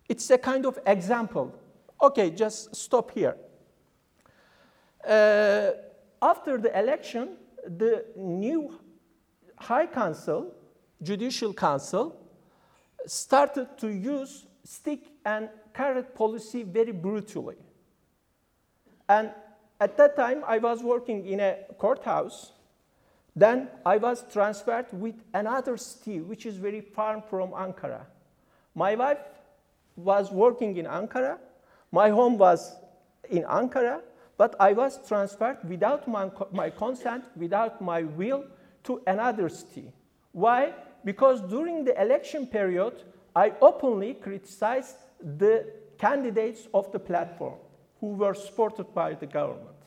It's 0.07 0.29
a 0.29 0.37
kind 0.37 0.65
of 0.65 0.79
example. 0.85 1.53
Okay, 2.01 2.31
just 2.31 2.75
stop 2.75 3.11
here. 3.11 3.35
Uh, 5.05 5.71
after 6.21 6.57
the 6.57 6.77
election, 6.77 7.37
the 7.65 8.05
new 8.15 8.79
High 9.57 9.87
Council, 9.87 10.53
Judicial 11.01 11.53
Council, 11.53 12.15
started 13.05 13.77
to 13.77 13.89
use 13.89 14.45
stick 14.63 15.01
and 15.25 15.49
carrot 15.77 16.15
policy 16.15 16.63
very 16.63 16.91
brutally. 16.91 17.55
And 19.07 19.31
at 19.79 19.95
that 19.97 20.15
time, 20.15 20.43
I 20.47 20.57
was 20.57 20.83
working 20.83 21.27
in 21.27 21.39
a 21.39 21.57
courthouse. 21.77 22.51
Then 23.35 23.69
I 23.85 23.97
was 23.97 24.25
transferred 24.33 24.87
with 24.91 25.15
another 25.33 25.77
city, 25.77 26.19
which 26.19 26.45
is 26.47 26.57
very 26.57 26.81
far 26.81 27.21
from 27.21 27.51
Ankara. 27.51 28.01
My 28.73 28.95
wife 28.95 29.19
was 29.95 30.31
working 30.31 30.77
in 30.77 30.85
Ankara. 30.85 31.37
My 31.91 32.09
home 32.09 32.37
was 32.37 32.75
in 33.29 33.43
Ankara, 33.43 34.01
but 34.37 34.55
I 34.59 34.73
was 34.73 34.99
transferred 35.07 35.57
without 35.69 36.07
my, 36.07 36.31
my 36.51 36.69
consent, 36.71 37.25
without 37.35 37.81
my 37.81 38.01
will, 38.01 38.45
to 38.85 39.01
another 39.05 39.49
city. 39.49 39.91
Why? 40.31 40.73
Because 41.05 41.41
during 41.41 41.83
the 41.83 41.99
election 42.01 42.47
period, 42.47 43.03
I 43.43 43.53
openly 43.61 44.15
criticized 44.15 44.97
the 45.19 45.55
candidates 45.99 46.67
of 46.73 46.91
the 46.91 46.97
platform 46.97 47.59
who 47.99 48.07
were 48.21 48.33
supported 48.33 48.95
by 48.95 49.13
the 49.13 49.27
government. 49.27 49.81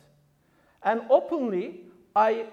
And 0.85 1.03
openly, 1.11 1.81
I 2.15 2.47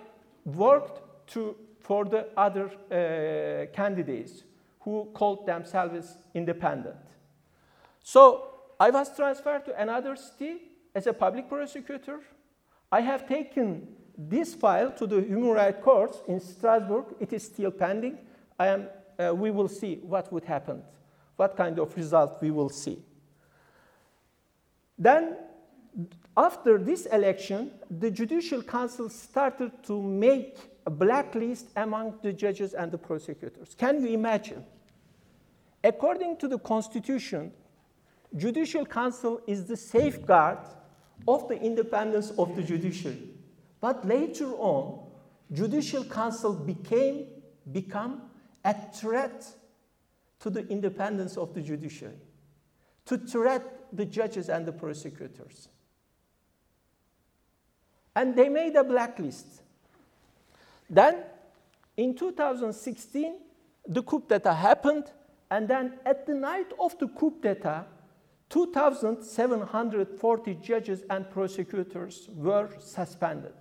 worked 0.44 1.02
to, 1.34 1.56
for 1.82 2.06
the 2.06 2.30
other 2.36 2.66
uh, 2.72 3.76
candidates 3.76 4.44
who 4.80 5.08
called 5.14 5.46
themselves 5.46 6.18
independent. 6.34 7.06
So 8.02 8.48
I 8.80 8.90
was 8.90 9.16
transferred 9.16 9.66
to 9.66 9.80
another 9.80 10.16
city 10.16 10.54
as 10.96 11.06
a 11.06 11.14
public 11.14 11.48
prosecutor. 11.48 12.22
I 12.92 13.02
have 13.02 13.28
taken 13.28 13.88
this 14.18 14.56
file 14.56 14.92
to 14.94 15.06
the 15.06 15.22
Human 15.22 15.52
Rights 15.52 15.84
Court 15.84 16.16
in 16.28 16.40
Strasbourg. 16.40 17.06
It 17.20 17.34
is 17.34 17.44
still 17.44 17.70
pending. 17.70 18.18
I 18.58 18.68
am, 18.70 18.88
uh, 19.20 19.34
we 19.34 19.52
will 19.52 19.68
see 19.68 19.96
what 20.02 20.32
would 20.32 20.44
happen, 20.46 20.82
what 21.36 21.56
kind 21.56 21.80
of 21.80 21.96
result 21.96 22.42
we 22.42 22.52
will 22.52 22.70
see. 22.70 23.00
Then 24.98 25.38
after 26.36 26.78
this 26.78 27.06
election, 27.08 27.72
the 27.90 28.12
Judicial 28.12 28.62
Council 28.62 29.10
started 29.10 29.72
to 29.84 30.02
make 30.02 30.58
a 30.86 30.90
blacklist 30.90 31.68
among 31.76 32.20
the 32.22 32.32
judges 32.32 32.74
and 32.74 32.92
the 32.92 32.98
prosecutors. 32.98 33.76
Can 33.78 34.02
you 34.02 34.10
imagine? 34.10 34.64
According 35.84 36.38
to 36.38 36.48
the 36.48 36.60
Constitution, 36.60 37.52
Judicial 38.36 38.86
Council 38.86 39.42
is 39.48 39.66
the 39.66 39.78
safeguard 39.78 40.60
of 41.28 41.48
the 41.48 41.60
independence 41.60 42.32
of 42.38 42.56
the 42.56 42.62
judiciary. 42.62 43.30
But 43.82 44.06
later 44.06 44.52
on, 44.54 45.08
Judicial 45.52 46.04
Council 46.04 46.54
became 46.54 47.28
become 47.72 48.27
a 48.68 48.76
threat 48.92 49.48
to 50.42 50.50
the 50.50 50.68
independence 50.68 51.38
of 51.38 51.54
the 51.54 51.62
judiciary, 51.62 52.20
to 53.06 53.18
threat 53.18 53.64
the 53.94 54.06
judges 54.06 54.50
and 54.50 54.66
the 54.66 54.74
prosecutors. 54.74 55.70
And 58.14 58.36
they 58.36 58.50
made 58.50 58.76
a 58.76 58.84
blacklist. 58.84 59.62
Then, 60.90 61.24
in 61.96 62.16
2016, 62.16 63.38
the 63.88 64.04
coup 64.04 64.24
d'etat 64.28 64.54
happened, 64.54 65.14
and 65.50 65.70
then 65.70 65.94
at 66.06 66.26
the 66.26 66.34
night 66.34 66.74
of 66.78 67.00
the 67.00 67.08
coup 67.08 67.36
d'etat, 67.42 67.86
2,740 68.50 70.56
judges 70.56 71.04
and 71.10 71.30
prosecutors 71.30 72.28
were 72.34 72.70
suspended 72.80 73.54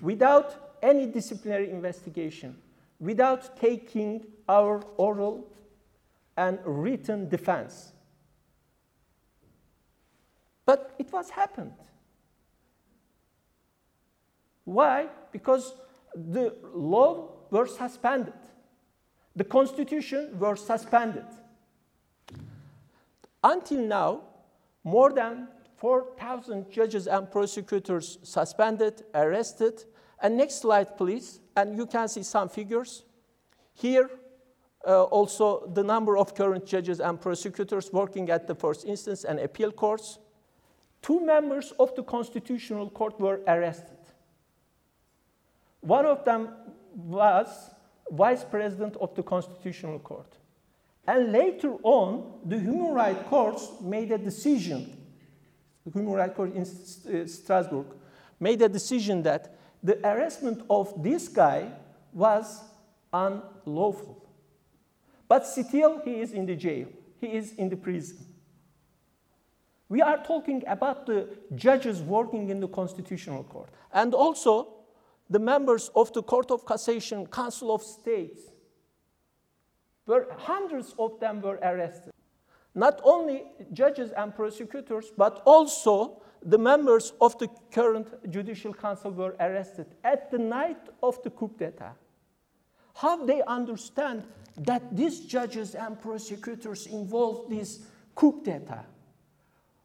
without 0.00 0.76
any 0.82 1.06
disciplinary 1.06 1.70
investigation, 1.70 2.56
without 3.00 3.56
taking 3.56 4.24
our 4.48 4.82
oral 4.98 5.48
and 6.36 6.58
written 6.64 7.28
defense. 7.28 7.92
But 10.66 10.94
it 10.98 11.10
was 11.12 11.30
happened. 11.30 11.72
Why? 14.64 15.08
Because 15.32 15.74
the 16.14 16.54
law 16.74 17.32
were 17.50 17.66
suspended. 17.66 18.34
The 19.34 19.44
constitution 19.44 20.38
were 20.38 20.56
suspended. 20.56 21.24
Until 23.42 23.80
now, 23.80 24.20
more 24.84 25.12
than 25.12 25.48
4,000 25.76 26.70
judges 26.70 27.06
and 27.06 27.30
prosecutors 27.30 28.18
suspended, 28.22 29.02
arrested. 29.14 29.84
And 30.20 30.36
next 30.36 30.60
slide, 30.60 30.96
please. 30.96 31.40
And 31.56 31.76
you 31.76 31.86
can 31.86 32.08
see 32.08 32.22
some 32.22 32.48
figures. 32.48 33.04
Here, 33.74 34.10
uh, 34.86 35.04
also 35.04 35.66
the 35.74 35.82
number 35.82 36.16
of 36.16 36.34
current 36.34 36.66
judges 36.66 37.00
and 37.00 37.20
prosecutors 37.20 37.92
working 37.92 38.30
at 38.30 38.46
the 38.46 38.54
first 38.54 38.86
instance 38.86 39.24
and 39.24 39.38
appeal 39.38 39.72
courts. 39.72 40.18
Two 41.02 41.24
members 41.24 41.72
of 41.78 41.94
the 41.94 42.02
Constitutional 42.02 42.90
Court 42.90 43.18
were 43.18 43.40
arrested. 43.46 43.96
One 45.80 46.04
of 46.04 46.24
them 46.24 46.50
was 46.94 47.70
vice 48.10 48.44
president 48.44 48.96
of 48.96 49.14
the 49.14 49.22
Constitutional 49.22 49.98
Court. 49.98 50.36
And 51.06 51.32
later 51.32 51.72
on, 51.82 52.40
the 52.44 52.58
Human 52.58 52.92
Rights 52.92 53.26
Court 53.28 53.60
made 53.82 54.12
a 54.12 54.18
decision, 54.18 54.96
the 55.86 55.92
Human 55.92 56.12
Rights 56.14 56.36
Court 56.36 56.54
in 56.54 56.62
uh, 56.62 57.26
Strasbourg 57.26 57.86
made 58.38 58.62
a 58.62 58.68
decision 58.68 59.22
that 59.22 59.54
the 59.82 59.98
arrestment 60.06 60.62
of 60.68 61.02
this 61.02 61.28
guy 61.28 61.70
was 62.12 62.62
unlawful. 63.12 64.28
But 65.28 65.46
still, 65.46 66.00
he 66.04 66.20
is 66.20 66.32
in 66.32 66.46
the 66.46 66.56
jail, 66.56 66.88
he 67.20 67.28
is 67.28 67.52
in 67.54 67.68
the 67.68 67.76
prison. 67.76 68.18
We 69.88 70.02
are 70.02 70.22
talking 70.22 70.62
about 70.68 71.06
the 71.06 71.28
judges 71.56 72.00
working 72.00 72.48
in 72.48 72.60
the 72.60 72.68
Constitutional 72.68 73.42
Court. 73.44 73.70
And 73.92 74.14
also, 74.14 74.68
the 75.28 75.40
members 75.40 75.90
of 75.96 76.12
the 76.12 76.22
Court 76.22 76.50
of 76.50 76.64
Cassation, 76.64 77.28
Council 77.30 77.74
of 77.74 77.82
States, 77.82 78.42
where 80.04 80.26
hundreds 80.38 80.94
of 80.98 81.18
them 81.20 81.40
were 81.40 81.58
arrested. 81.62 82.12
Not 82.74 83.00
only 83.02 83.44
judges 83.72 84.12
and 84.12 84.34
prosecutors, 84.34 85.12
but 85.16 85.42
also 85.44 86.22
the 86.42 86.58
members 86.58 87.12
of 87.20 87.38
the 87.38 87.48
current 87.70 88.08
Judicial 88.30 88.72
Council 88.72 89.10
were 89.10 89.36
arrested 89.40 89.86
at 90.04 90.30
the 90.30 90.38
night 90.38 90.88
of 91.02 91.22
the 91.22 91.30
coup 91.30 91.50
d'etat. 91.58 91.94
How 92.94 93.24
they 93.24 93.42
understand 93.42 94.24
that 94.56 94.96
these 94.96 95.20
judges 95.20 95.74
and 95.74 96.00
prosecutors 96.00 96.86
involved 96.86 97.50
this 97.50 97.80
coup 98.14 98.42
d'etat? 98.42 98.84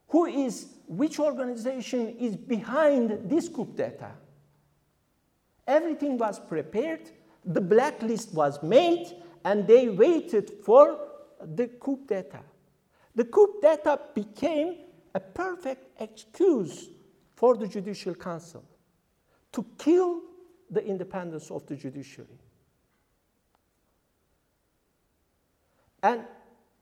Who 0.09 0.25
is, 0.25 0.67
which 0.87 1.19
organization 1.19 2.15
is 2.19 2.35
behind 2.35 3.29
this 3.29 3.49
coup 3.49 3.65
d'etat? 3.75 4.15
Everything 5.67 6.17
was 6.17 6.39
prepared, 6.39 7.09
the 7.43 7.61
blacklist 7.61 8.33
was 8.33 8.61
made, 8.61 9.07
and 9.43 9.67
they 9.67 9.89
waited 9.89 10.49
for 10.63 10.99
the 11.41 11.67
coup 11.67 11.99
d'etat. 12.07 12.43
The 13.13 13.25
coup 13.25 13.59
d'etat 13.61 14.13
became 14.13 14.77
a 15.15 15.19
perfect 15.19 15.99
excuse 15.99 16.91
for 17.35 17.55
the 17.55 17.67
Judicial 17.67 18.13
Council 18.13 18.63
to 19.53 19.65
kill 19.77 20.21
the 20.69 20.85
independence 20.85 21.49
of 21.49 21.65
the 21.65 21.75
judiciary. 21.75 22.37
And 26.03 26.25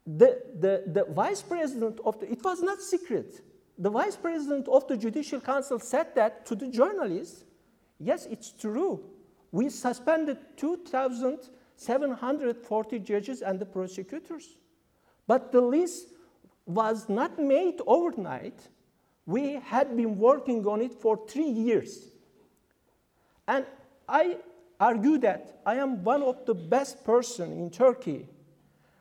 the, 0.05 0.41
the, 0.59 0.83
the 0.87 1.05
vice 1.13 1.41
president 1.43 1.99
of 2.03 2.19
the, 2.19 2.29
it 2.31 2.43
was 2.43 2.61
not 2.61 2.81
secret. 2.81 3.41
The 3.77 3.91
vice 3.91 4.15
president 4.15 4.67
of 4.67 4.87
the 4.87 4.97
Judicial 4.97 5.39
Council 5.39 5.77
said 5.79 6.15
that 6.15 6.47
to 6.47 6.55
the 6.55 6.67
journalists. 6.67 7.43
Yes, 7.99 8.25
it's 8.25 8.51
true. 8.51 9.03
We 9.51 9.69
suspended 9.69 10.39
2,740 10.57 12.99
judges 12.99 13.43
and 13.43 13.59
the 13.59 13.65
prosecutors. 13.65 14.57
But 15.27 15.51
the 15.51 15.61
list 15.61 16.12
was 16.65 17.09
not 17.09 17.39
made 17.39 17.79
overnight. 17.85 18.59
We 19.25 19.53
had 19.53 19.95
been 19.95 20.17
working 20.17 20.65
on 20.65 20.81
it 20.81 20.93
for 20.93 21.19
three 21.27 21.49
years. 21.49 22.07
And 23.47 23.65
I 24.07 24.37
argue 24.79 25.17
that 25.19 25.61
I 25.65 25.75
am 25.75 26.03
one 26.03 26.23
of 26.23 26.45
the 26.45 26.53
best 26.53 27.03
person 27.03 27.51
in 27.53 27.69
Turkey 27.69 28.27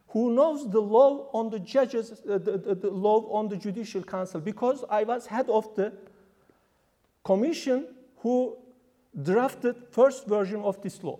who 0.09 0.35
knows 0.35 0.71
the 0.71 0.81
law 0.81 1.29
on 1.33 1.49
the 1.49 1.59
judges, 1.59 2.21
uh, 2.29 2.39
the, 2.39 2.59
the, 2.59 2.75
the 2.75 2.91
law 2.91 3.27
on 3.33 3.49
the 3.49 3.57
judicial 3.57 4.03
council, 4.03 4.41
because 4.41 4.85
I 4.91 5.05
was 5.05 5.27
head 5.27 5.49
of 5.49 5.75
the 5.75 5.93
commission 7.25 7.87
who 8.19 8.57
drafted 9.21 9.77
first 9.91 10.27
version 10.27 10.61
of 10.61 10.81
this 10.83 11.03
law. 11.03 11.19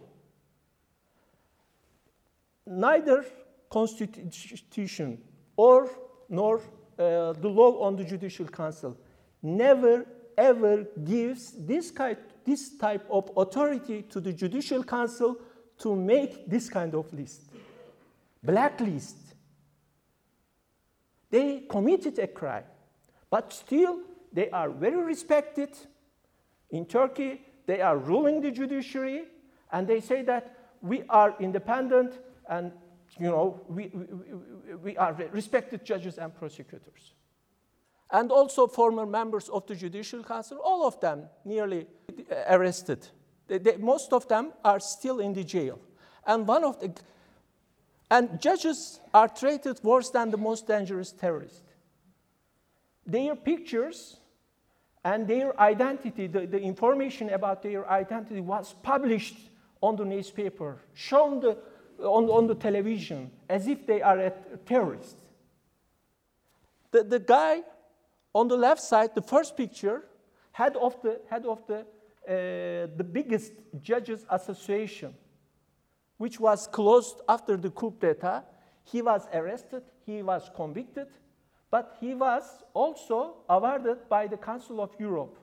Neither 2.67 3.25
constitution 3.71 5.23
or 5.57 5.91
nor 6.33 6.57
uh, 6.99 7.33
the 7.35 7.49
law 7.49 7.81
on 7.83 7.95
the 7.95 8.05
judicial 8.05 8.47
council 8.47 8.97
never 9.43 10.07
ever 10.39 10.85
gives 11.05 11.53
this, 11.67 11.91
kind, 11.91 12.17
this 12.45 12.79
type 12.79 13.07
of 13.11 13.31
authority 13.37 14.03
to 14.03 14.19
the 14.19 14.33
judicial 14.33 14.83
council 14.83 15.37
to 15.79 15.95
make 15.95 16.49
this 16.49 16.69
kind 16.71 16.95
of 16.95 17.13
list 17.13 17.43
blacklist. 18.43 19.17
They 21.31 21.61
committed 21.69 22.19
a 22.19 22.27
crime, 22.27 22.65
but 23.31 23.53
still 23.53 24.01
they 24.33 24.51
are 24.51 24.71
very 24.71 25.03
respected. 25.03 25.71
In 26.71 26.87
Turkey, 26.87 27.43
they 27.67 27.81
are 27.81 27.97
ruling 27.97 28.41
the 28.41 28.51
judiciary, 28.51 29.27
And 29.73 29.89
they 29.89 30.01
say 30.01 30.23
that 30.23 30.55
we 30.83 31.03
are 31.09 31.35
independent 31.41 32.19
and 32.49 32.73
you 33.19 33.29
know, 33.29 33.61
we, 33.69 33.89
we, 33.89 34.75
we 34.75 34.97
are 34.97 35.13
respected 35.33 35.85
judges 35.85 36.19
and 36.19 36.35
prosecutors. 36.35 37.15
And 38.11 38.31
also 38.31 38.67
former 38.67 39.07
members 39.07 39.49
of 39.49 39.67
the 39.67 39.75
Judicial 39.75 40.23
Council, 40.23 40.59
all 40.63 40.87
of 40.87 41.01
them 41.01 41.25
nearly 41.45 41.87
arrested. 42.49 43.07
They, 43.49 43.59
they, 43.59 43.77
most 43.77 44.13
of 44.13 44.29
them 44.29 44.53
are 44.65 44.81
still 44.81 45.21
in 45.21 45.33
the 45.33 45.45
jail. 45.45 45.79
And 46.27 46.47
one 46.47 46.65
of 46.65 46.81
the 46.81 46.93
and 48.13 48.39
judges 48.39 49.01
are 49.15 49.27
treated 49.27 49.83
worse 49.83 50.11
than 50.11 50.31
the 50.31 50.37
most 50.37 50.67
dangerous 50.67 51.13
terrorists. 51.13 51.63
Their 53.07 53.35
pictures 53.35 54.19
and 55.03 55.27
their 55.27 55.59
identity, 55.59 56.27
the, 56.27 56.47
the 56.47 56.61
information 56.61 57.31
about 57.31 57.63
their 57.63 57.91
identity 57.91 58.43
was 58.43 58.75
published 58.83 59.37
on 59.81 59.97
the 59.97 60.05
newspaper, 60.05 60.83
shown 60.93 61.41
the, 61.41 61.57
on, 62.03 62.29
on 62.29 62.47
the 62.47 62.55
television 62.55 63.31
as 63.49 63.67
if 63.67 63.87
they 63.87 64.03
are 64.03 64.19
a 64.19 64.31
terrorist. 64.67 65.17
The, 66.91 67.05
the 67.05 67.19
guy 67.19 67.63
on 68.35 68.49
the 68.49 68.57
left 68.57 68.81
side, 68.81 69.15
the 69.15 69.23
first 69.23 69.57
picture, 69.57 70.05
head 70.53 70.77
of 70.77 71.01
the, 71.03 71.21
head 71.31 71.47
of 71.47 71.67
the, 71.67 71.81
uh, 71.81 72.97
the 72.97 73.05
biggest 73.05 73.53
judges 73.83 74.25
association, 74.31 75.15
which 76.19 76.39
was 76.39 76.67
closed 76.67 77.21
after 77.29 77.57
the 77.57 77.71
coup 77.71 77.95
d'etat. 77.99 78.45
He 78.85 79.01
was 79.03 79.27
arrested, 79.33 79.83
he 80.05 80.23
was 80.23 80.51
convicted, 80.55 81.09
but 81.71 81.97
he 82.01 82.15
was 82.15 82.43
also 82.75 83.37
awarded 83.49 84.09
by 84.09 84.27
the 84.27 84.37
Council 84.37 84.81
of 84.81 84.91
Europe. 84.99 85.39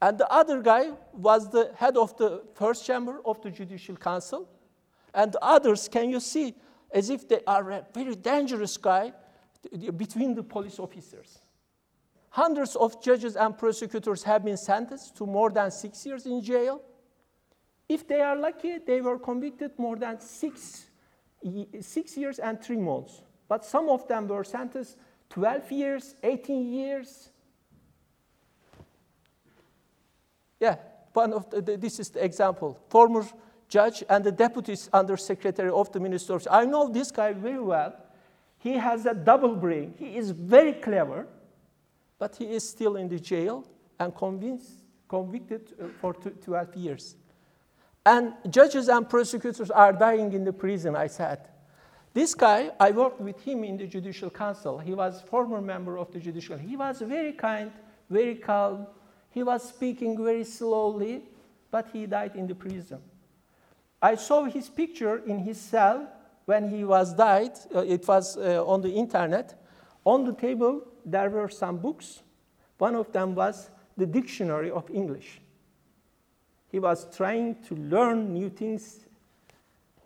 And 0.00 0.16
the 0.16 0.30
other 0.32 0.62
guy 0.62 0.92
was 1.12 1.50
the 1.50 1.72
head 1.76 1.96
of 1.96 2.16
the 2.16 2.44
first 2.54 2.86
chamber 2.86 3.20
of 3.24 3.40
the 3.42 3.50
Judicial 3.50 3.96
Council. 3.96 4.48
And 5.12 5.32
the 5.32 5.44
others, 5.44 5.88
can 5.88 6.10
you 6.10 6.20
see, 6.20 6.54
as 6.90 7.10
if 7.10 7.28
they 7.28 7.40
are 7.46 7.70
a 7.70 7.86
very 7.92 8.14
dangerous 8.14 8.76
guy 8.76 9.12
between 9.96 10.34
the 10.34 10.42
police 10.42 10.78
officers. 10.78 11.40
Hundreds 12.30 12.76
of 12.76 13.02
judges 13.02 13.36
and 13.36 13.56
prosecutors 13.56 14.22
have 14.22 14.44
been 14.44 14.56
sentenced 14.56 15.16
to 15.16 15.26
more 15.26 15.50
than 15.50 15.70
six 15.70 16.04
years 16.06 16.26
in 16.26 16.42
jail. 16.42 16.80
If 17.88 18.06
they 18.06 18.20
are 18.20 18.36
lucky, 18.36 18.78
they 18.78 19.00
were 19.00 19.18
convicted 19.18 19.72
more 19.78 19.96
than 19.96 20.20
six, 20.20 20.86
six 21.80 22.16
years 22.16 22.38
and 22.38 22.62
three 22.62 22.76
months. 22.76 23.22
But 23.48 23.64
some 23.64 23.88
of 23.88 24.06
them 24.06 24.28
were 24.28 24.44
sentenced 24.44 24.98
12 25.30 25.72
years, 25.72 26.14
18 26.22 26.72
years. 26.72 27.30
Yeah, 30.60 30.76
one 31.12 31.32
of 31.32 31.50
the, 31.50 31.76
this 31.76 32.00
is 32.00 32.10
the 32.10 32.24
example. 32.24 32.78
Former 32.88 33.24
judge 33.68 34.02
and 34.08 34.24
the 34.24 34.32
deputy 34.32 34.76
undersecretary 34.92 35.70
of 35.70 35.92
the 35.92 36.00
Ministry 36.00 36.34
of 36.34 36.48
I 36.50 36.64
know 36.64 36.88
this 36.88 37.10
guy 37.10 37.32
very 37.32 37.60
well. 37.60 37.94
He 38.58 38.72
has 38.72 39.06
a 39.06 39.14
double 39.14 39.54
brain. 39.54 39.94
He 39.98 40.16
is 40.16 40.30
very 40.30 40.72
clever, 40.72 41.26
but 42.18 42.36
he 42.36 42.46
is 42.46 42.68
still 42.68 42.96
in 42.96 43.08
the 43.08 43.20
jail 43.20 43.64
and 44.00 44.14
convinced, 44.14 44.82
convicted 45.08 45.74
uh, 45.80 45.88
for 46.00 46.14
12 46.14 46.76
years. 46.76 47.16
And 48.04 48.34
judges 48.50 48.88
and 48.88 49.08
prosecutors 49.08 49.70
are 49.70 49.92
dying 49.92 50.32
in 50.32 50.44
the 50.44 50.52
prison, 50.52 50.96
I 50.96 51.08
said. 51.08 51.48
This 52.14 52.34
guy, 52.34 52.70
I 52.80 52.90
worked 52.90 53.20
with 53.20 53.40
him 53.42 53.64
in 53.64 53.76
the 53.76 53.86
Judicial 53.86 54.30
Council. 54.30 54.78
He 54.78 54.94
was 54.94 55.22
former 55.22 55.60
member 55.60 55.98
of 55.98 56.10
the 56.10 56.18
Judicial. 56.18 56.56
He 56.56 56.74
was 56.74 57.00
very 57.00 57.32
kind, 57.32 57.70
very 58.08 58.36
calm. 58.36 58.86
He 59.30 59.42
was 59.42 59.68
speaking 59.68 60.22
very 60.22 60.44
slowly, 60.44 61.22
but 61.70 61.88
he 61.92 62.06
died 62.06 62.36
in 62.36 62.46
the 62.46 62.54
prison. 62.54 63.00
I 64.00 64.14
saw 64.14 64.44
his 64.44 64.68
picture 64.68 65.18
in 65.26 65.40
his 65.40 65.60
cell 65.60 66.08
when 66.44 66.70
he 66.70 66.84
was 66.84 67.12
died. 67.14 67.52
Uh, 67.74 67.80
it 67.80 68.06
was 68.06 68.36
uh, 68.36 68.64
on 68.64 68.80
the 68.80 68.90
internet. 68.90 69.60
On 70.04 70.24
the 70.24 70.32
table, 70.32 70.82
there 71.04 71.28
were 71.28 71.48
some 71.48 71.78
books. 71.78 72.22
One 72.78 72.94
of 72.94 73.12
them 73.12 73.34
was 73.34 73.70
the 73.96 74.06
Dictionary 74.06 74.70
of 74.70 74.88
English. 74.90 75.40
He 76.70 76.78
was 76.78 77.06
trying 77.14 77.56
to 77.64 77.74
learn 77.74 78.32
new 78.32 78.48
things. 78.48 79.00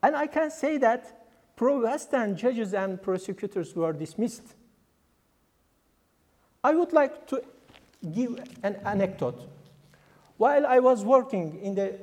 And 0.03 0.17
I 0.17 0.27
can 0.27 0.51
say 0.51 0.79
that 0.79 1.27
pro-Western 1.55 2.37
judges 2.37 2.73
and 2.73 3.01
prosecutors 3.01 3.77
were 3.77 3.93
dismissed. 3.93 4.55
I 6.65 6.75
would 6.75 6.93
like 6.93 7.27
to 7.29 7.43
give 8.15 8.39
an 8.63 8.77
anecdote. 8.85 9.49
While 10.37 10.67
I 10.67 10.79
was 10.81 11.05
working 11.05 11.61
in 11.63 11.75
the 11.75 11.99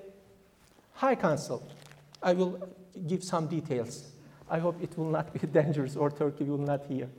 High 0.94 1.16
Council, 1.16 1.62
I 2.22 2.34
will 2.34 2.70
give 3.08 3.24
some 3.24 3.48
details. 3.48 4.12
I 4.50 4.60
hope 4.60 4.82
it 4.82 4.98
will 4.98 5.10
not 5.10 5.34
be 5.34 5.40
dangerous 5.48 5.96
or 5.96 6.10
Turkey 6.10 6.46
will 6.46 6.58
not 6.58 6.86
hear. 6.86 7.10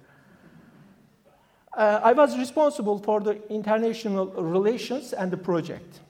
Uh, 1.76 2.00
I 2.02 2.12
was 2.12 2.36
responsible 2.36 2.98
for 2.98 3.20
the 3.20 3.40
international 3.48 4.26
relations 4.26 5.12
and 5.12 5.30
the 5.30 5.36
project. 5.36 6.00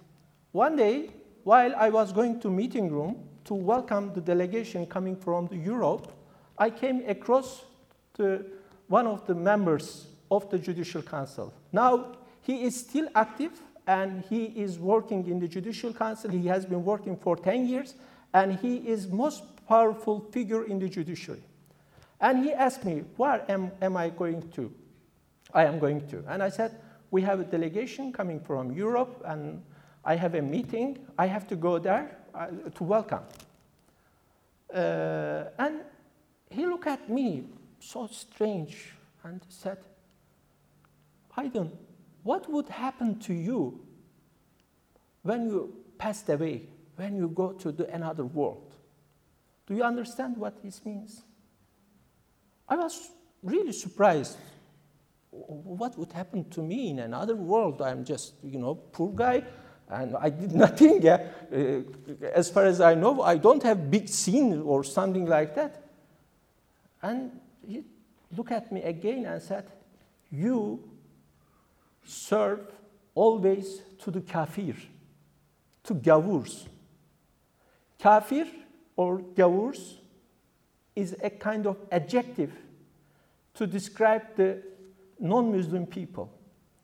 One 0.53 0.77
day, 0.77 1.11
while 1.45 1.75
I 1.77 1.91
was 1.91 2.13
going 2.13 2.41
to 2.41 2.51
meeting 2.51 2.91
room 2.91 3.17
to 3.45 3.55
welcome 3.55 4.13
the 4.15 4.21
delegation 4.21 4.87
coming 4.87 5.17
from 5.17 5.49
Europe, 5.53 6.13
I 6.59 6.71
came 6.71 7.03
across 7.09 7.65
one 8.89 9.07
of 9.07 9.27
the 9.27 9.35
members 9.35 10.07
of 10.31 10.49
the 10.51 10.59
Judicial 10.59 11.03
Council. 11.03 11.53
Now, 11.73 12.17
he 12.43 12.65
is 12.65 12.79
still 12.79 13.09
active 13.15 13.53
and 13.87 14.25
he 14.29 14.45
is 14.45 14.79
working 14.79 15.27
in 15.29 15.41
the 15.41 15.49
Judicial 15.49 15.93
Council. 15.93 16.31
He 16.31 16.47
has 16.47 16.65
been 16.65 16.85
working 16.85 17.17
for 17.17 17.37
10 17.37 17.67
years 17.67 17.95
and 18.33 18.59
he 18.59 18.77
is 18.77 19.09
most 19.09 19.43
powerful 19.67 20.21
figure 20.33 20.65
in 20.65 20.79
the 20.79 20.89
judiciary. 20.89 21.43
And 22.21 22.45
he 22.45 22.53
asked 22.53 22.85
me, 22.85 23.05
where 23.17 23.45
am, 23.51 23.73
am 23.81 23.97
I 23.97 24.11
going 24.11 24.51
to? 24.53 24.73
I 25.55 25.65
am 25.65 25.79
going 25.79 26.07
to. 26.09 26.23
And 26.29 26.43
I 26.43 26.51
said, 26.51 26.77
we 27.11 27.23
have 27.23 27.41
a 27.41 27.45
delegation 27.45 28.13
coming 28.13 28.41
from 28.41 28.73
Europe 28.73 29.23
and 29.25 29.63
I 30.05 30.17
have 30.17 30.35
a 30.35 30.43
meeting. 30.43 30.99
I 31.19 31.27
have 31.27 31.49
to 31.49 31.57
go 31.57 31.79
there 31.79 32.17
uh, 32.35 32.47
to 32.75 32.85
welcome. 32.85 33.23
Uh, 34.73 35.45
and 35.59 35.81
he 36.51 36.67
looked 36.67 36.87
at 36.87 37.09
me 37.09 37.45
so 37.81 38.07
strange 38.07 38.93
and 39.25 39.41
said, 39.49 39.79
Aydın, 41.37 41.71
what 42.23 42.51
would 42.51 42.69
happen 42.69 43.19
to 43.21 43.35
you 43.35 43.81
when 45.23 45.47
you 45.47 45.75
passed 45.99 46.29
away, 46.29 46.69
when 46.97 47.17
you 47.17 47.29
go 47.29 47.53
to 47.53 47.73
the, 47.73 47.89
another 47.95 48.25
world? 48.25 48.75
Do 49.67 49.75
you 49.75 49.83
understand 49.85 50.37
what 50.37 50.63
this 50.63 50.85
means? 50.85 51.23
I 52.69 52.77
was 52.77 53.11
really 53.43 53.73
surprised. 53.73 54.37
What 55.31 55.97
would 55.99 56.13
happen 56.13 56.49
to 56.51 56.63
me 56.63 56.91
in 56.91 56.99
another 56.99 57.37
world? 57.37 57.81
I'm 57.81 58.05
just, 58.05 58.35
you 58.43 58.59
know, 58.59 58.75
poor 58.75 59.13
guy, 59.13 59.45
and 59.89 60.17
I 60.17 60.31
did 60.31 60.53
nothing. 60.67 61.07
Uh, 61.09 61.83
as 62.33 62.51
far 62.51 62.65
as 62.65 62.81
I 62.81 62.95
know, 62.95 63.23
I 63.23 63.37
don't 63.37 63.63
have 63.63 63.91
big 63.91 64.09
sin 64.09 64.63
or 64.63 64.85
something 64.85 65.27
like 65.27 65.55
that. 65.55 65.85
And 67.03 67.31
he 67.67 67.85
looked 68.37 68.53
at 68.53 68.71
me 68.71 68.83
again 68.83 69.25
and 69.25 69.41
said, 69.41 69.67
You 70.31 70.90
serve 72.11 72.61
always 73.15 73.83
to 74.01 74.11
the 74.11 74.21
kafir, 74.21 74.75
to 75.85 75.95
gavurs. 75.95 76.67
Kafir 77.99 78.47
or 78.97 79.19
gavurs 79.35 79.99
is 80.97 81.17
a 81.23 81.31
kind 81.31 81.67
of 81.67 81.77
adjective 81.93 82.53
to 83.55 83.67
describe 83.67 84.23
the 84.37 84.63
non 85.19 85.55
Muslim 85.55 85.87
people. 85.87 86.33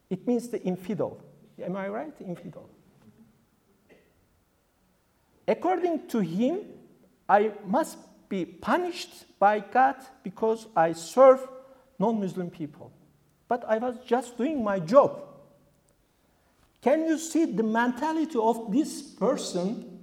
It 0.09 0.27
means 0.27 0.49
the 0.49 0.63
infidel. 0.63 1.21
Am 1.63 1.77
I 1.77 1.89
right? 1.89 2.15
Infidel. 2.21 2.69
According 5.49 6.07
to 6.09 6.21
him, 6.21 6.61
I 7.29 7.53
must 7.65 7.99
be 8.29 8.45
punished 8.45 9.39
by 9.39 9.61
God 9.61 9.97
because 10.23 10.67
I 10.77 10.93
serve 10.93 11.47
non 11.99 12.21
Muslim 12.21 12.51
people 12.51 12.93
but 13.49 13.65
I 13.65 13.79
was 13.79 13.97
just 14.07 14.37
doing 14.37 14.63
my 14.63 14.79
job. 14.81 15.23
Can 16.83 17.07
you 17.07 17.19
see 17.19 17.45
the 17.45 17.63
mentality 17.63 18.39
of 18.39 18.71
this 18.73 19.03
person? 19.03 20.01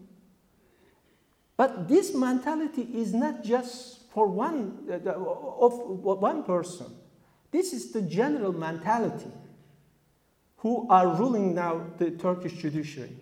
But 1.55 1.87
this 1.87 2.13
mentality 2.13 2.81
is 2.93 3.13
not 3.13 3.43
just 3.43 4.11
for 4.11 4.27
one 4.27 4.79
uh, 4.89 5.11
of 5.11 5.73
one 5.77 6.43
person. 6.43 6.87
This 7.51 7.73
is 7.73 7.91
the 7.91 8.01
general 8.01 8.53
mentality 8.53 9.31
who 10.57 10.87
are 10.89 11.07
ruling 11.15 11.53
now 11.53 11.85
the 11.97 12.11
Turkish 12.11 12.53
judiciary. 12.53 13.15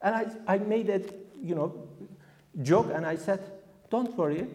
And 0.00 0.14
I, 0.14 0.54
I 0.54 0.58
made 0.58 0.88
a 0.88 1.02
you 1.42 1.54
know 1.54 1.88
joke 2.62 2.90
and 2.94 3.04
I 3.04 3.16
said, 3.16 3.40
don't 3.90 4.16
worry, 4.16 4.46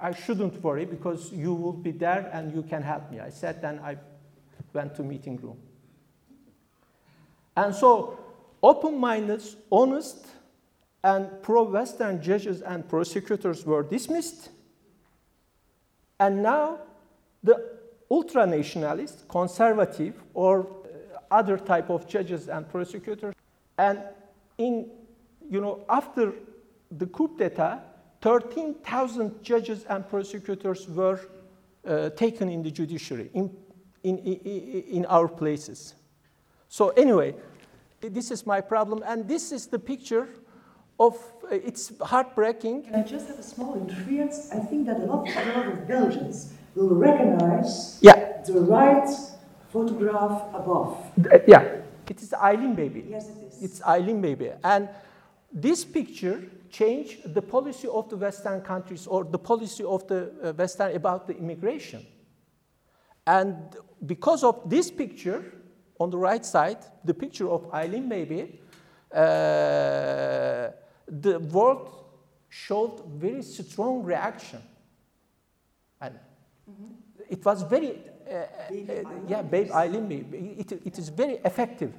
I 0.00 0.12
shouldn't 0.12 0.62
worry 0.62 0.84
because 0.84 1.32
you 1.32 1.54
will 1.54 1.72
be 1.72 1.90
there 1.90 2.30
and 2.32 2.54
you 2.54 2.62
can 2.62 2.82
help 2.82 3.10
me. 3.10 3.20
I 3.20 3.30
said, 3.30 3.62
then 3.62 3.80
I 3.80 3.96
went 4.72 4.94
to 4.96 5.02
meeting 5.02 5.36
room. 5.36 5.58
And 7.56 7.74
so 7.74 8.18
open 8.62 8.98
minded, 8.98 9.42
honest, 9.70 10.26
and 11.02 11.42
pro 11.42 11.62
Western 11.62 12.22
judges 12.22 12.62
and 12.62 12.88
prosecutors 12.88 13.64
were 13.64 13.82
dismissed. 13.82 14.50
And 16.18 16.42
now 16.42 16.78
the 17.42 17.78
ultra 18.10 18.46
nationalist, 18.46 19.26
conservative, 19.28 20.22
or 20.34 20.60
uh, 20.60 21.18
other 21.30 21.56
type 21.56 21.90
of 21.90 22.06
judges 22.06 22.48
and 22.48 22.68
prosecutors. 22.68 23.34
And 23.78 24.00
in, 24.58 24.90
you 25.48 25.60
know, 25.60 25.84
after 25.88 26.34
the 26.90 27.06
coup 27.06 27.36
d'etat, 27.38 27.80
13,000 28.20 29.42
judges 29.42 29.84
and 29.88 30.06
prosecutors 30.08 30.88
were 30.88 31.20
uh, 31.86 32.10
taken 32.10 32.48
in 32.48 32.62
the 32.62 32.70
judiciary 32.70 33.30
in, 33.32 33.50
in, 34.02 34.18
in, 34.18 35.06
our 35.06 35.26
places. 35.28 35.94
So 36.68 36.90
anyway, 36.90 37.34
this 38.00 38.30
is 38.30 38.46
my 38.46 38.60
problem, 38.60 39.02
and 39.06 39.26
this 39.26 39.52
is 39.52 39.66
the 39.66 39.78
picture 39.78 40.28
of 40.98 41.14
uh, 41.44 41.54
it's 41.54 41.92
heartbreaking. 42.02 42.82
Can 42.82 42.94
I 42.94 43.02
just 43.02 43.28
have 43.28 43.38
a 43.38 43.42
small 43.42 43.74
interference? 43.74 44.50
I 44.52 44.58
think 44.58 44.86
that 44.86 44.98
a 45.00 45.04
lot, 45.04 45.26
a 45.28 45.52
lot 45.56 45.66
of 45.68 45.88
Belgians 45.88 46.52
will 46.74 46.94
recognize 46.94 47.98
Yeah, 48.02 48.42
the 48.46 48.60
right 48.60 49.08
photograph 49.72 50.42
above. 50.54 50.98
uh, 51.32 51.38
yeah, 51.48 51.80
it 52.08 52.20
is 52.22 52.30
Aylan 52.32 52.76
baby. 52.76 53.06
Yes, 53.08 53.30
it 53.30 53.38
is. 53.48 53.62
It's 53.62 53.80
Aylan 53.80 54.20
baby, 54.20 54.50
and 54.62 54.88
this 55.52 55.84
picture 55.84 56.42
changed 56.70 57.34
the 57.34 57.42
policy 57.42 57.88
of 57.88 58.08
the 58.08 58.16
Western 58.16 58.60
countries 58.60 59.06
or 59.06 59.24
the 59.24 59.38
policy 59.38 59.84
of 59.84 60.06
the 60.06 60.32
uh, 60.42 60.52
Western 60.52 60.94
about 60.94 61.26
the 61.26 61.36
immigration. 61.36 62.06
And 63.26 63.56
because 64.06 64.42
of 64.44 64.68
this 64.68 64.90
picture 64.90 65.44
on 65.98 66.10
the 66.10 66.18
right 66.18 66.44
side, 66.44 66.78
the 67.04 67.14
picture 67.14 67.48
of 67.48 67.70
Aylan 67.70 68.08
baby, 68.08 68.60
uh, 69.12 70.70
the 71.06 71.38
world 71.52 72.04
showed 72.48 73.04
very 73.06 73.42
strong 73.42 74.02
reaction. 74.02 74.60
And 76.00 76.18
it 77.28 77.44
was 77.44 77.62
very, 77.62 77.98
uh, 78.28 78.34
uh, 78.34 79.02
yeah, 79.28 79.42
babe 79.42 79.68
Aylan 79.68 80.08
baby. 80.08 80.56
It, 80.58 80.72
it 80.72 80.98
is 80.98 81.08
very 81.08 81.34
effective 81.44 81.92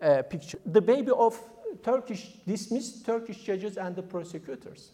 uh, 0.00 0.22
picture. 0.22 0.58
The 0.64 0.80
baby 0.80 1.10
of 1.10 1.38
Turkish 1.82 2.32
dismissed 2.46 3.04
Turkish 3.04 3.38
judges 3.38 3.76
and 3.76 3.94
the 3.94 4.02
prosecutors. 4.02 4.90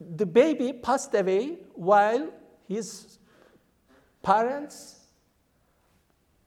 The 0.00 0.26
baby 0.26 0.72
passed 0.72 1.14
away 1.14 1.58
while 1.74 2.30
his 2.68 3.18
parents 4.22 5.00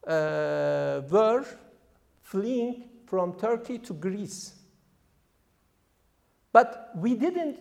uh, 0.08 1.02
were 1.10 1.46
fleeing 2.22 2.90
from 3.06 3.34
Turkey 3.34 3.78
to 3.80 3.94
Greece. 3.94 4.54
But 6.54 6.92
we 6.96 7.16
didn't 7.16 7.60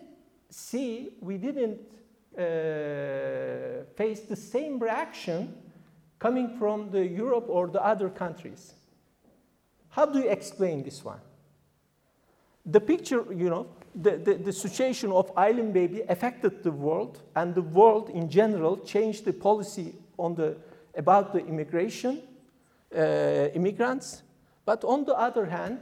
see, 0.49 1.15
we 1.21 1.37
didn't 1.37 1.79
uh, 2.37 3.83
face 3.95 4.21
the 4.21 4.35
same 4.35 4.79
reaction 4.79 5.53
coming 6.19 6.57
from 6.57 6.91
the 6.91 7.05
Europe 7.05 7.45
or 7.49 7.67
the 7.67 7.83
other 7.83 8.09
countries. 8.09 8.73
How 9.91 10.05
do 10.05 10.19
you 10.19 10.29
explain 10.29 10.83
this 10.83 11.03
one? 11.03 11.19
The 12.65 12.79
picture, 12.79 13.25
you 13.33 13.49
know, 13.49 13.67
the, 13.93 14.17
the, 14.17 14.33
the 14.35 14.53
situation 14.53 15.11
of 15.11 15.33
Aylan 15.35 15.73
Baby 15.73 16.01
affected 16.07 16.63
the 16.63 16.71
world, 16.71 17.21
and 17.35 17.53
the 17.53 17.61
world 17.61 18.09
in 18.09 18.29
general 18.29 18.77
changed 18.77 19.25
the 19.25 19.33
policy 19.33 19.95
on 20.17 20.35
the, 20.35 20.55
about 20.95 21.33
the 21.33 21.45
immigration, 21.45 22.21
uh, 22.95 23.49
immigrants. 23.53 24.23
But 24.65 24.83
on 24.85 25.03
the 25.03 25.13
other 25.15 25.45
hand, 25.45 25.79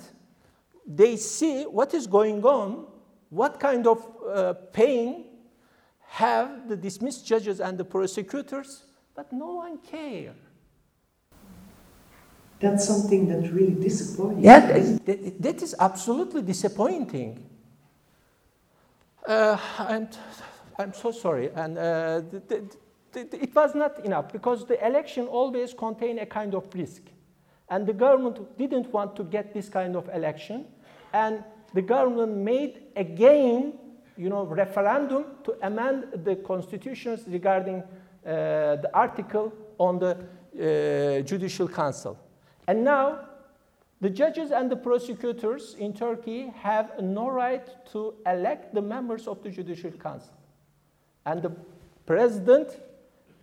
they 0.88 1.15
see 1.15 1.63
what 1.63 1.93
is 1.93 2.08
going 2.08 2.43
on, 2.43 2.88
what 3.30 3.60
kind 3.60 3.86
of 3.86 4.08
uh, 4.28 4.54
pain 4.74 5.26
have 6.08 6.67
the 6.67 6.76
dismissed 6.76 7.28
judges 7.28 7.60
and 7.60 7.78
the 7.78 7.86
prosecutors, 7.86 8.86
but 9.15 9.32
no 9.32 9.56
one 9.56 9.78
cares. 9.78 10.36
That's 12.60 12.86
something 12.86 13.28
that 13.30 13.52
really 13.54 13.74
disappoints. 13.74 14.41
Yeah, 14.41 14.60
that, 14.60 15.06
that- 15.06 15.41
that 15.41 15.62
is 15.62 15.76
absolutely 15.80 16.41
disappointing. 16.41 17.45
Uh, 19.26 19.58
and 19.88 20.17
I'm 20.78 20.93
so 20.93 21.12
sorry. 21.12 21.52
And 21.56 21.78
uh, 21.78 22.22
th- 22.32 22.43
th- 22.48 22.62
th- 23.13 23.32
th- 23.32 23.43
it 23.43 23.56
was 23.56 23.76
not 23.76 24.04
enough 24.06 24.32
because 24.32 24.65
the 24.65 24.84
election 24.86 25.28
always 25.28 25.74
contain 25.74 26.19
a 26.19 26.26
kind 26.26 26.54
of 26.56 26.67
risk. 26.74 27.04
And 27.69 27.86
the 27.86 27.93
government 27.93 28.58
didn't 28.58 28.91
want 28.91 29.15
to 29.17 29.24
get 29.24 29.54
this 29.54 29.69
kind 29.69 29.95
of 29.95 30.10
election. 30.13 30.65
And 31.13 31.43
the 31.74 31.82
government 31.84 32.36
made 32.38 32.82
again, 32.95 33.74
you 34.17 34.30
know, 34.30 34.43
referendum 34.45 35.26
to 35.43 35.56
amend 35.62 36.06
the 36.26 36.36
constitutions 36.38 37.22
regarding 37.28 37.84
uh, 37.84 38.76
the 38.84 38.89
article 38.93 39.54
on 39.78 40.00
the 40.00 40.17
uh, 40.17 41.22
judicial 41.22 41.67
council. 41.67 42.17
And 42.69 42.84
now 42.84 43.21
the 43.99 44.12
judges 44.12 44.51
and 44.51 44.69
the 44.69 44.75
prosecutors 44.75 45.75
in 45.79 45.91
Turkey 45.91 46.53
have 46.62 47.01
no 47.01 47.27
right 47.27 47.67
to 47.93 48.13
elect 48.27 48.75
the 48.75 48.82
members 48.82 49.27
of 49.27 49.41
the 49.41 49.49
Judicial 49.49 49.89
Council. 49.89 50.36
And 51.25 51.41
the 51.41 51.51
president 52.05 52.79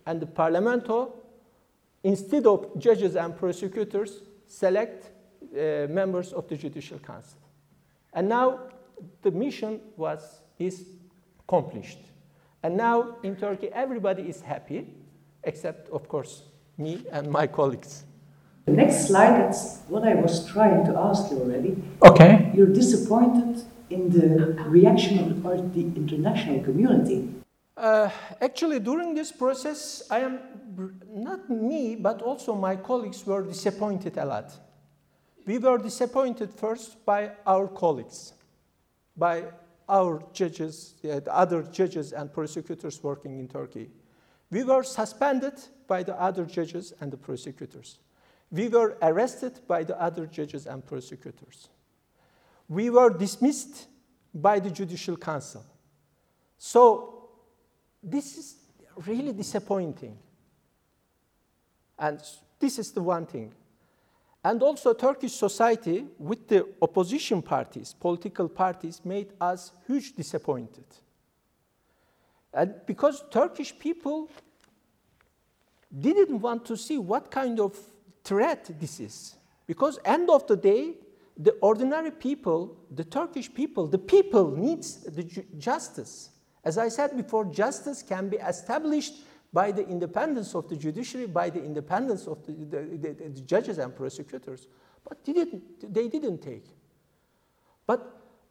and 0.05 0.21
the 0.21 0.27
parlamento, 0.27 1.11
instead 2.05 2.45
of 2.45 2.79
judges 2.79 3.17
and 3.17 3.35
prosecutors, 3.37 4.21
select 4.47 5.09
uh, 5.53 5.87
members 5.89 6.31
of 6.31 6.47
the 6.47 6.55
Judicial 6.55 6.99
Council. 6.99 7.39
And 8.13 8.29
now 8.29 8.61
the 9.23 9.31
mission 9.31 9.81
was, 9.97 10.39
is 10.57 10.85
accomplished. 11.41 11.99
And 12.63 12.77
now 12.77 13.17
in 13.23 13.35
Turkey, 13.35 13.67
everybody 13.73 14.23
is 14.23 14.39
happy, 14.39 14.87
except, 15.43 15.89
of 15.89 16.07
course, 16.07 16.43
me 16.77 17.03
and 17.11 17.29
my 17.29 17.45
colleagues. 17.59 18.05
The 18.67 18.73
next 18.73 19.07
slide, 19.07 19.39
that's 19.39 19.79
what 19.87 20.03
I 20.03 20.13
was 20.15 20.45
trying 20.45 20.83
to 20.87 20.99
ask 20.99 21.31
you 21.31 21.37
already. 21.37 21.81
Okay. 22.03 22.51
You're 22.53 22.73
disappointed 22.73 23.63
in 23.89 24.09
the 24.09 24.61
reaction 24.63 25.19
of 25.19 25.41
the, 25.41 25.61
the 25.73 25.83
international 25.95 26.61
community. 26.65 27.33
Uh, 27.77 28.09
actually, 28.41 28.81
during 28.81 29.15
this 29.15 29.31
process, 29.31 30.03
I 30.11 30.19
am 30.19 30.39
not 31.09 31.49
me, 31.49 31.95
but 31.95 32.21
also 32.21 32.55
my 32.55 32.75
colleagues 32.75 33.25
were 33.25 33.41
disappointed 33.41 34.17
a 34.17 34.25
lot. 34.25 34.51
We 35.45 35.59
were 35.59 35.77
disappointed 35.77 36.51
first 36.51 37.05
by 37.05 37.31
our 37.45 37.69
colleagues, 37.69 38.33
by 39.15 39.45
our 39.87 40.21
judges, 40.33 40.95
the 41.01 41.33
other 41.33 41.63
judges 41.63 42.11
and 42.11 42.33
prosecutors 42.33 43.01
working 43.01 43.39
in 43.39 43.47
Turkey. 43.47 43.91
We 44.51 44.65
were 44.65 44.83
suspended 44.83 45.53
by 45.87 46.03
the 46.03 46.19
other 46.19 46.43
judges 46.43 46.91
and 46.99 47.13
the 47.13 47.17
prosecutors. 47.17 47.99
We 48.51 48.69
were 48.69 48.97
arrested 49.01 49.59
by 49.67 49.83
the 49.83 49.99
other 50.01 50.25
judges 50.25 50.67
and 50.67 50.85
prosecutors. 50.85 51.69
We 52.69 52.89
were 52.89 53.09
dismissed 53.09 53.87
by 54.33 54.59
the 54.59 54.69
Judicial 54.69 55.17
Council. 55.17 55.65
So 56.57 57.29
this 58.01 58.37
is 58.37 58.55
really 59.05 59.33
disappointing. 59.33 60.17
And 61.99 62.21
this 62.59 62.79
is 62.79 62.91
the 62.91 63.01
one 63.01 63.25
thing. 63.25 63.53
And 64.43 64.61
also, 64.63 64.93
Turkish 64.93 65.33
society, 65.33 66.05
with 66.17 66.47
the 66.47 66.67
opposition 66.81 67.41
parties, 67.41 67.93
political 67.99 68.47
parties, 68.47 69.01
made 69.03 69.33
us 69.41 69.73
huge 69.85 70.15
disappointed. 70.15 70.85
And 72.53 72.75
because 72.85 73.23
Turkish 73.29 73.77
people 73.77 74.29
didn't 75.99 76.39
want 76.39 76.65
to 76.65 76.77
see 76.77 76.97
what 76.97 77.29
kind 77.29 77.59
of 77.59 77.77
threat 78.27 78.69
this 78.79 78.99
is. 78.99 79.35
Because 79.65 79.99
end 80.05 80.29
of 80.29 80.47
the 80.47 80.55
day, 80.55 80.95
the 81.37 81.51
ordinary 81.61 82.11
people, 82.11 82.75
the 82.91 83.03
Turkish 83.03 83.53
people, 83.53 83.87
the 83.87 83.97
people 83.97 84.51
needs 84.51 85.03
the 85.03 85.23
ju- 85.23 85.45
justice. 85.57 86.29
As 86.63 86.77
I 86.77 86.89
said 86.89 87.15
before, 87.15 87.45
justice 87.45 88.01
can 88.01 88.29
be 88.29 88.37
established 88.37 89.15
by 89.53 89.71
the 89.71 89.87
independence 89.87 90.55
of 90.55 90.67
the 90.67 90.75
judiciary, 90.75 91.27
by 91.27 91.49
the 91.49 91.63
independence 91.63 92.27
of 92.27 92.45
the, 92.45 92.53
the, 92.53 92.97
the- 92.97 93.29
the 93.29 93.41
judges 93.41 93.77
and 93.77 93.95
prosecutors. 93.95 94.67
But 95.07 95.23
they 95.23 95.33
didn't, 95.33 95.93
they 95.93 96.07
didn't 96.07 96.39
take. 96.41 96.65
But 97.85 97.99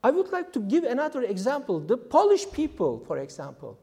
I 0.02 0.10
would 0.10 0.30
like 0.32 0.52
to 0.52 0.60
give 0.60 0.84
another 0.84 1.22
example. 1.22 1.80
The 1.80 1.96
Polish 1.96 2.50
people, 2.50 3.04
for 3.06 3.18
example, 3.18 3.78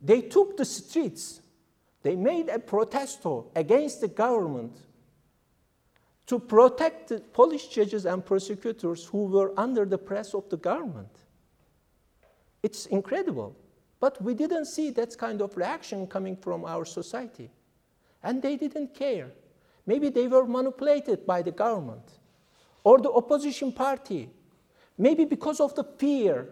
they 0.00 0.20
took 0.20 0.56
the 0.56 0.64
streets. 0.64 1.40
They 2.06 2.14
made 2.14 2.48
a 2.48 2.60
protesto 2.60 3.46
against 3.56 4.00
the 4.00 4.06
government 4.06 4.78
to 6.28 6.38
protect 6.38 7.08
the 7.08 7.18
Polish 7.18 7.66
judges 7.66 8.06
and 8.06 8.24
prosecutors 8.24 9.04
who 9.06 9.24
were 9.24 9.52
under 9.56 9.84
the 9.84 9.98
press 9.98 10.32
of 10.32 10.48
the 10.48 10.56
government. 10.56 11.10
It's 12.62 12.86
incredible. 12.86 13.56
But 13.98 14.22
we 14.22 14.34
didn't 14.34 14.66
see 14.66 14.90
that 14.90 15.18
kind 15.18 15.42
of 15.42 15.56
reaction 15.56 16.06
coming 16.06 16.36
from 16.36 16.64
our 16.64 16.84
society. 16.84 17.50
And 18.22 18.40
they 18.40 18.56
didn't 18.56 18.94
care. 18.94 19.32
Maybe 19.84 20.08
they 20.08 20.28
were 20.28 20.46
manipulated 20.46 21.26
by 21.26 21.42
the 21.42 21.50
government 21.50 22.08
or 22.84 22.98
the 22.98 23.10
opposition 23.10 23.72
party. 23.72 24.30
Maybe 24.96 25.24
because 25.24 25.58
of 25.58 25.74
the 25.74 25.82
fear. 25.82 26.50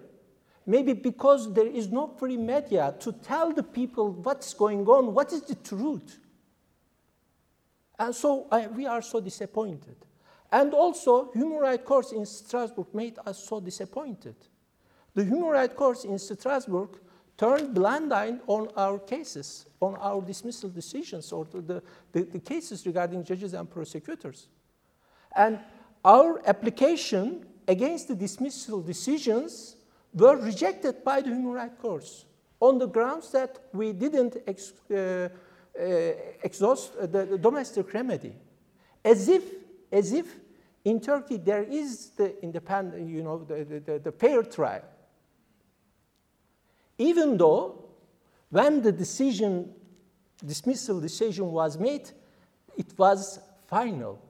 Maybe 0.66 0.94
because 0.94 1.52
there 1.52 1.66
is 1.66 1.90
no 1.90 2.06
free 2.06 2.36
media 2.36 2.94
to 3.00 3.12
tell 3.12 3.52
the 3.52 3.62
people 3.62 4.12
what's 4.12 4.54
going 4.54 4.86
on, 4.86 5.12
what 5.12 5.32
is 5.32 5.42
the 5.42 5.56
truth. 5.56 6.18
And 7.98 8.14
so 8.14 8.48
we 8.74 8.86
are 8.86 9.02
so 9.02 9.20
disappointed. 9.20 9.96
And 10.50 10.72
also, 10.72 11.30
human 11.32 11.58
rights 11.58 11.82
courts 11.84 12.12
in 12.12 12.24
Strasbourg 12.24 12.86
made 12.94 13.18
us 13.26 13.46
so 13.46 13.60
disappointed. 13.60 14.36
The 15.14 15.24
human 15.24 15.48
rights 15.48 15.74
courts 15.74 16.04
in 16.04 16.18
Strasbourg 16.18 16.90
turned 17.36 17.74
blind 17.74 18.12
eye 18.12 18.36
on 18.46 18.68
our 18.76 18.98
cases, 18.98 19.66
on 19.80 19.96
our 19.96 20.20
dismissal 20.22 20.70
decisions, 20.70 21.32
or 21.32 21.44
the, 21.44 21.82
the, 22.12 22.22
the, 22.22 22.38
cases 22.38 22.86
regarding 22.86 23.24
judges 23.24 23.54
and 23.54 23.68
prosecutors. 23.68 24.48
And 25.34 25.58
our 26.04 26.40
application 26.46 27.44
against 27.66 28.08
the 28.08 28.14
dismissal 28.14 28.80
decisions 28.80 29.76
were 30.14 30.36
rejected 30.36 31.04
by 31.04 31.20
the 31.20 31.28
human 31.28 31.52
rights 31.52 31.80
courts 31.80 32.24
on 32.60 32.78
the 32.78 32.86
grounds 32.86 33.30
that 33.32 33.58
we 33.72 33.92
didn't 33.92 34.36
ex, 34.46 34.72
uh, 34.90 34.94
uh, 34.94 35.84
exhaust 36.42 36.96
the, 37.00 37.26
the 37.26 37.38
domestic 37.38 37.92
remedy, 37.92 38.34
as 39.04 39.28
if, 39.28 39.42
as 39.90 40.12
if 40.12 40.26
in 40.84 41.00
Turkey 41.00 41.36
there 41.36 41.64
is 41.64 42.10
the 42.10 42.42
independent, 42.42 43.08
you 43.08 43.22
know, 43.22 43.38
the, 43.44 43.64
the, 43.84 43.98
the 43.98 44.12
fair 44.12 44.42
trial 44.42 44.82
even 46.98 47.36
though 47.36 47.84
when 48.50 48.82
the 48.82 48.92
decision, 48.92 49.72
dismissal 50.44 51.00
decision 51.00 51.50
was 51.50 51.78
made, 51.78 52.10
it 52.76 52.96
was 52.96 53.40
final. 53.66 54.20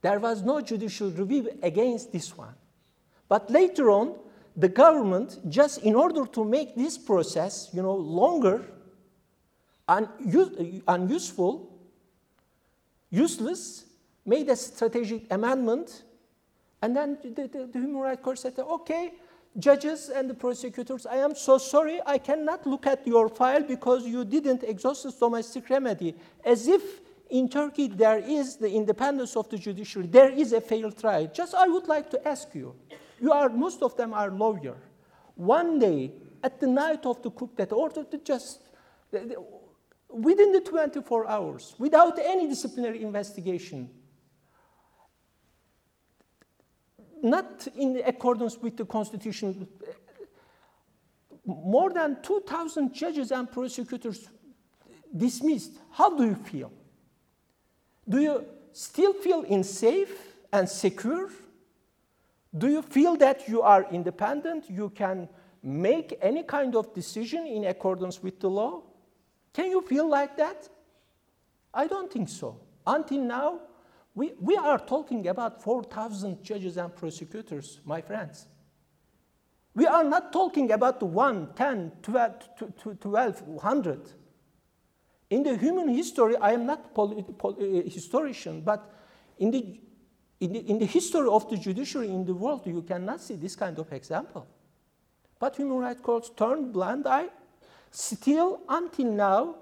There 0.00 0.18
was 0.18 0.42
no 0.42 0.60
judicial 0.60 1.10
review 1.10 1.50
against 1.62 2.12
this 2.12 2.36
one. 2.36 2.54
But 3.28 3.50
later 3.50 3.90
on, 3.90 4.14
the 4.56 4.68
government, 4.68 5.38
just 5.48 5.82
in 5.82 5.94
order 5.94 6.26
to 6.26 6.44
make 6.44 6.74
this 6.74 6.96
process, 6.96 7.68
you 7.72 7.82
know, 7.82 7.94
longer, 7.94 8.64
and 9.88 10.08
unuseful, 10.88 11.70
useless, 13.10 13.84
made 14.24 14.48
a 14.48 14.56
strategic 14.56 15.32
amendment, 15.32 16.02
and 16.82 16.96
then 16.96 17.18
the, 17.22 17.48
the, 17.48 17.68
the 17.72 17.78
Human 17.78 18.00
Rights 18.00 18.22
Court 18.22 18.38
said, 18.38 18.58
okay, 18.58 19.12
judges 19.58 20.08
and 20.08 20.28
the 20.28 20.34
prosecutors, 20.34 21.06
I 21.06 21.16
am 21.16 21.34
so 21.34 21.58
sorry, 21.58 22.00
I 22.04 22.18
cannot 22.18 22.66
look 22.66 22.86
at 22.86 23.06
your 23.06 23.28
file 23.28 23.62
because 23.62 24.06
you 24.06 24.24
didn't 24.24 24.62
exhaust 24.62 25.04
the 25.04 25.12
domestic 25.12 25.68
remedy. 25.70 26.14
As 26.44 26.66
if 26.66 26.82
in 27.30 27.48
Turkey 27.48 27.88
there 27.88 28.18
is 28.18 28.56
the 28.56 28.70
independence 28.70 29.36
of 29.36 29.48
the 29.48 29.58
judiciary, 29.58 30.08
there 30.08 30.30
is 30.30 30.52
a 30.52 30.60
fair 30.60 30.90
trial. 30.90 31.30
Just 31.32 31.54
I 31.54 31.66
would 31.68 31.88
like 31.88 32.10
to 32.10 32.28
ask 32.28 32.54
you, 32.54 32.74
you 33.20 33.32
are, 33.32 33.48
most 33.48 33.82
of 33.82 33.96
them 33.96 34.12
are 34.14 34.30
lawyers. 34.30 34.76
One 35.34 35.78
day, 35.78 36.12
at 36.42 36.60
the 36.60 36.66
night 36.66 37.04
of 37.04 37.22
the 37.22 37.30
coup 37.30 37.50
that 37.56 37.72
ordered 37.72 38.10
to 38.10 38.18
just, 38.18 38.60
within 40.08 40.52
the 40.52 40.60
24 40.60 41.26
hours, 41.26 41.74
without 41.78 42.18
any 42.18 42.48
disciplinary 42.48 43.02
investigation, 43.02 43.90
not 47.22 47.66
in 47.76 48.02
accordance 48.06 48.56
with 48.58 48.76
the 48.76 48.84
Constitution. 48.84 49.66
More 51.44 51.90
than 51.90 52.22
2,000 52.22 52.92
judges 52.92 53.30
and 53.30 53.50
prosecutors 53.50 54.28
dismissed. 55.16 55.72
How 55.90 56.16
do 56.16 56.24
you 56.24 56.34
feel? 56.34 56.72
Do 58.08 58.20
you 58.20 58.44
still 58.72 59.12
feel 59.12 59.42
unsafe 59.42 60.34
and 60.52 60.68
secure? 60.68 61.30
Do 62.56 62.68
you 62.68 62.82
feel 62.82 63.16
that 63.16 63.48
you 63.48 63.62
are 63.62 63.86
independent? 63.90 64.70
You 64.70 64.90
can 64.90 65.28
make 65.62 66.16
any 66.22 66.42
kind 66.42 66.74
of 66.76 66.94
decision 66.94 67.46
in 67.46 67.64
accordance 67.64 68.22
with 68.22 68.40
the 68.40 68.48
law? 68.48 68.82
Can 69.52 69.70
you 69.70 69.82
feel 69.82 70.08
like 70.08 70.36
that? 70.36 70.68
I 71.74 71.86
don't 71.86 72.10
think 72.12 72.28
so. 72.28 72.60
Until 72.86 73.20
now, 73.20 73.60
we, 74.14 74.32
we 74.40 74.56
are 74.56 74.78
talking 74.78 75.28
about 75.28 75.62
4,000 75.62 76.42
judges 76.42 76.76
and 76.76 76.94
prosecutors, 76.94 77.80
my 77.84 78.00
friends. 78.00 78.46
We 79.74 79.86
are 79.86 80.04
not 80.04 80.32
talking 80.32 80.72
about 80.72 81.02
1, 81.02 81.50
10, 81.54 81.92
12, 82.02 82.32
1200. 83.02 84.12
In 85.28 85.42
the 85.42 85.56
human 85.56 85.88
history, 85.88 86.36
I 86.36 86.52
am 86.52 86.64
not 86.64 86.92
a 86.96 87.00
uh, 87.00 87.82
historian, 87.84 88.62
but 88.62 88.90
in 89.38 89.50
the, 89.50 89.80
in, 90.40 90.52
the, 90.52 90.58
in 90.70 90.78
the 90.78 90.86
history 90.86 91.28
of 91.28 91.48
the 91.48 91.56
judiciary 91.56 92.08
in 92.08 92.24
the 92.24 92.34
world, 92.34 92.66
you 92.66 92.82
cannot 92.82 93.20
see 93.20 93.36
this 93.36 93.56
kind 93.56 93.78
of 93.78 93.92
example. 93.92 94.46
But 95.38 95.56
human 95.56 95.78
rights 95.78 96.00
courts 96.00 96.30
turned 96.30 96.72
blind 96.72 97.06
eye. 97.06 97.28
Still, 97.90 98.60
until 98.68 99.06
now, 99.06 99.54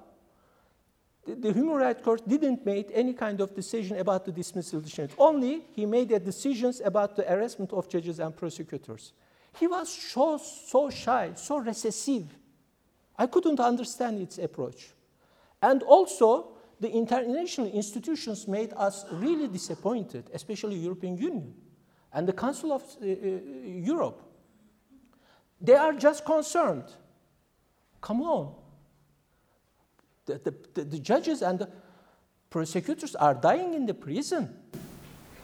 the, 1.26 1.34
the 1.34 1.52
Human 1.52 1.76
Rights 1.76 2.02
Court 2.02 2.26
didn't 2.28 2.64
make 2.66 2.90
any 2.92 3.12
kind 3.12 3.40
of 3.40 3.54
decision 3.54 3.98
about 3.98 4.24
the 4.24 4.32
dismissal 4.32 4.80
decision. 4.80 5.10
Only 5.18 5.64
he 5.72 5.86
made 5.86 6.12
a 6.12 6.18
decisions 6.18 6.80
about 6.84 7.16
the 7.16 7.32
arrestment 7.32 7.72
of 7.72 7.88
judges 7.88 8.18
and 8.18 8.36
prosecutors. 8.36 9.12
He 9.58 9.66
was 9.66 9.88
so, 9.88 10.36
so 10.38 10.90
shy, 10.90 11.32
so 11.34 11.58
recessive. 11.58 12.26
I 13.16 13.26
couldn't 13.26 13.60
understand 13.60 14.20
its 14.20 14.38
approach. 14.38 14.90
And 15.62 15.82
also, 15.84 16.53
the 16.80 16.90
international 16.90 17.70
institutions 17.70 18.48
made 18.48 18.72
us 18.76 19.04
really 19.12 19.48
disappointed, 19.48 20.30
especially 20.34 20.76
European 20.76 21.16
Union 21.16 21.54
and 22.12 22.28
the 22.28 22.32
Council 22.32 22.72
of 22.72 22.82
uh, 22.82 23.06
uh, 23.06 23.40
Europe. 23.64 24.22
They 25.60 25.74
are 25.74 25.92
just 25.92 26.24
concerned. 26.24 26.84
Come 28.00 28.22
on, 28.22 28.54
the, 30.26 30.54
the, 30.74 30.84
the 30.84 30.98
judges 30.98 31.42
and 31.42 31.58
the 31.58 31.68
prosecutors 32.50 33.14
are 33.14 33.34
dying 33.34 33.74
in 33.74 33.86
the 33.86 33.94
prison. 33.94 34.54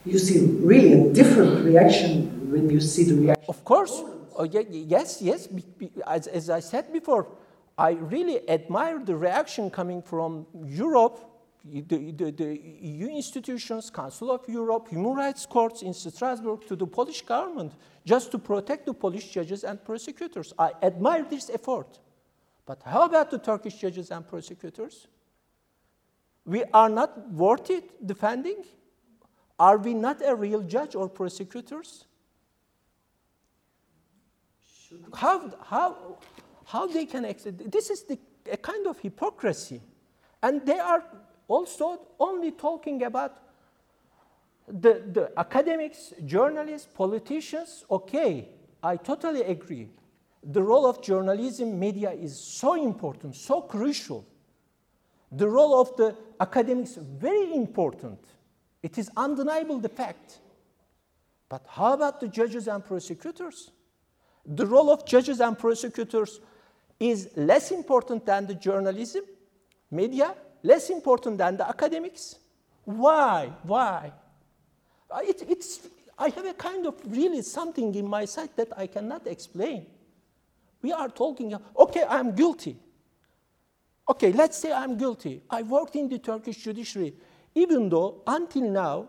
You 0.05 0.19
see 0.19 0.47
really 0.47 0.93
a 0.93 1.13
different 1.13 1.65
reaction 1.65 2.51
when 2.51 2.71
you 2.71 2.81
see 2.81 3.05
the 3.05 3.15
reaction. 3.15 3.45
Of 3.49 3.65
course. 3.65 4.03
Oh, 4.37 4.45
yes, 4.45 5.21
yes. 5.21 5.49
As, 6.07 6.27
as 6.27 6.49
I 6.49 6.61
said 6.61 6.93
before, 6.93 7.27
I 7.81 7.93
really 7.93 8.47
admire 8.51 8.99
the 8.99 9.17
reaction 9.17 9.71
coming 9.71 10.03
from 10.03 10.47
Europe, 10.67 11.25
the, 11.65 12.13
the, 12.13 12.31
the, 12.31 12.61
EU 12.83 13.09
institutions, 13.09 13.89
Council 13.89 14.31
of 14.31 14.47
Europe, 14.47 14.89
human 14.89 15.15
rights 15.15 15.47
courts 15.47 15.81
in 15.81 15.95
Strasbourg, 15.95 16.67
to 16.67 16.77
the 16.77 16.87
Polish 16.87 17.23
government, 17.23 17.73
just 18.05 18.31
to 18.33 18.39
protect 18.39 18.85
the 18.85 18.93
Polish 18.93 19.31
judges 19.31 19.65
and 19.65 19.83
prosecutors. 19.83 20.53
I 20.59 20.73
admire 20.83 21.25
this 21.25 21.49
effort. 21.49 21.99
But 22.67 22.83
how 22.85 23.07
about 23.07 23.31
the 23.31 23.39
Turkish 23.39 23.77
judges 23.77 24.11
and 24.11 24.29
prosecutors? 24.29 25.09
We 26.45 26.65
are 26.75 26.91
not 26.91 27.33
worth 27.33 27.71
it 27.71 28.07
defending? 28.07 28.63
Are 29.59 29.79
we 29.79 29.95
not 29.95 30.21
a 30.23 30.35
real 30.35 30.61
judge 30.61 30.95
or 30.95 31.09
prosecutors? 31.09 32.05
How, 35.15 35.51
how, 35.63 36.19
how 36.71 36.87
they 36.87 37.07
can 37.07 37.25
accept 37.25 37.71
this 37.71 37.91
is 37.91 38.05
the, 38.05 38.19
a 38.51 38.57
kind 38.57 38.87
of 38.87 38.99
hypocrisy. 38.99 39.81
And 40.43 40.65
they 40.65 40.79
are 40.79 41.03
also 41.49 42.01
only 42.19 42.53
talking 42.53 43.03
about 43.03 43.37
the, 44.67 45.03
the 45.13 45.33
academics, 45.37 46.13
journalists, 46.25 46.89
politicians. 46.95 47.85
Okay, 47.91 48.49
I 48.83 48.97
totally 48.97 49.43
agree 49.43 49.89
the 50.43 50.63
role 50.63 50.87
of 50.87 51.03
journalism 51.03 51.79
media 51.79 52.13
is 52.13 52.39
so 52.39 52.75
important, 52.75 53.37
so 53.37 53.61
crucial. 53.61 54.27
The 55.33 55.49
role 55.49 55.81
of 55.81 55.95
the 55.97 56.17
academics 56.41 56.97
very 56.97 57.55
important. 57.55 58.19
It 58.83 58.97
is 58.97 59.11
undeniable 59.17 59.79
the 59.79 59.91
fact. 59.91 60.39
But 61.49 61.65
how 61.69 61.93
about 61.93 62.21
the 62.21 62.29
judges 62.29 62.69
and 62.69 62.85
prosecutors? 62.85 63.71
The 64.47 64.67
role 64.67 64.91
of 64.91 65.05
judges 65.05 65.41
and 65.41 65.59
prosecutors 65.59 66.41
is 67.01 67.31
less 67.35 67.71
important 67.71 68.27
than 68.27 68.47
the 68.47 68.55
journalism, 68.55 69.25
media, 69.91 70.35
less 70.63 70.91
important 70.91 71.39
than 71.39 71.57
the 71.57 71.67
academics. 71.67 72.37
Why? 72.85 73.51
Why? 73.63 74.13
Uh, 75.11 75.21
it, 75.23 75.43
it's, 75.49 75.89
I 76.19 76.29
have 76.29 76.45
a 76.45 76.55
kind 76.55 76.87
of 76.87 76.95
really 77.07 77.41
something 77.43 77.95
in 77.95 78.07
my 78.07 78.27
side 78.27 78.51
that 78.57 78.69
I 78.77 78.87
cannot 78.87 79.27
explain. 79.27 79.87
We 80.83 80.93
are 80.93 81.09
talking, 81.09 81.55
okay, 81.77 82.05
I'm 82.09 82.35
guilty. 82.35 82.77
Okay, 84.09 84.33
let's 84.33 84.59
say 84.59 84.73
I'm 84.73 84.97
guilty. 84.97 85.43
I 85.49 85.63
worked 85.63 85.97
in 85.97 86.09
the 86.09 86.19
Turkish 86.19 86.57
judiciary, 86.57 87.15
even 87.55 87.89
though 87.89 88.23
until 88.27 88.71
now 88.71 89.09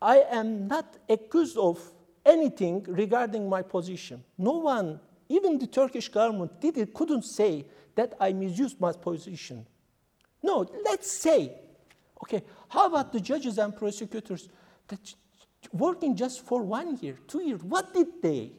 I 0.00 0.24
am 0.30 0.66
not 0.66 0.96
accused 1.08 1.56
of 1.56 1.78
anything 2.24 2.84
regarding 2.88 3.48
my 3.48 3.62
position. 3.62 4.24
No 4.38 4.52
one, 4.52 5.00
even 5.32 5.58
the 5.58 5.66
Turkish 5.66 6.08
government, 6.08 6.60
did 6.60 6.76
it, 6.78 6.94
couldn't 6.94 7.24
say 7.24 7.64
that 7.94 8.14
I 8.20 8.32
misused 8.32 8.80
my 8.80 8.92
position. 8.92 9.66
No, 10.42 10.66
let's 10.84 11.10
say, 11.10 11.52
Okay, 12.22 12.42
how 12.68 12.86
about 12.86 13.12
the 13.12 13.20
judges 13.20 13.58
and 13.58 13.76
prosecutors 13.76 14.48
that 14.88 15.14
working 15.72 16.14
just 16.14 16.46
for 16.46 16.62
one 16.62 16.96
year, 16.98 17.18
two 17.26 17.42
years? 17.42 17.62
What 17.62 17.92
did 17.92 18.22
they? 18.22 18.52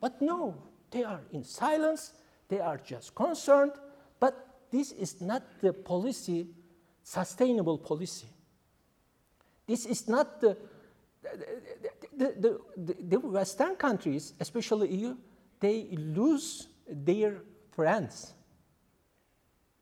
But 0.00 0.20
no, 0.20 0.54
they 0.90 1.04
are 1.04 1.20
in 1.32 1.44
silence, 1.44 2.12
they 2.48 2.60
are 2.60 2.78
just 2.78 3.14
concerned, 3.14 3.72
but 4.20 4.60
this 4.70 4.92
is 4.92 5.20
not 5.20 5.42
the 5.60 5.72
policy, 5.72 6.46
sustainable 7.02 7.78
policy. 7.78 8.28
This 9.66 9.86
is 9.86 10.08
not 10.08 10.40
the, 10.40 10.56
the, 12.18 12.60
the, 12.76 12.96
the, 13.08 13.20
Western 13.20 13.76
countries, 13.76 14.34
especially 14.40 14.94
EU, 14.94 15.16
they 15.60 15.88
lose 15.92 16.68
their 16.88 17.42
friends. 17.70 18.34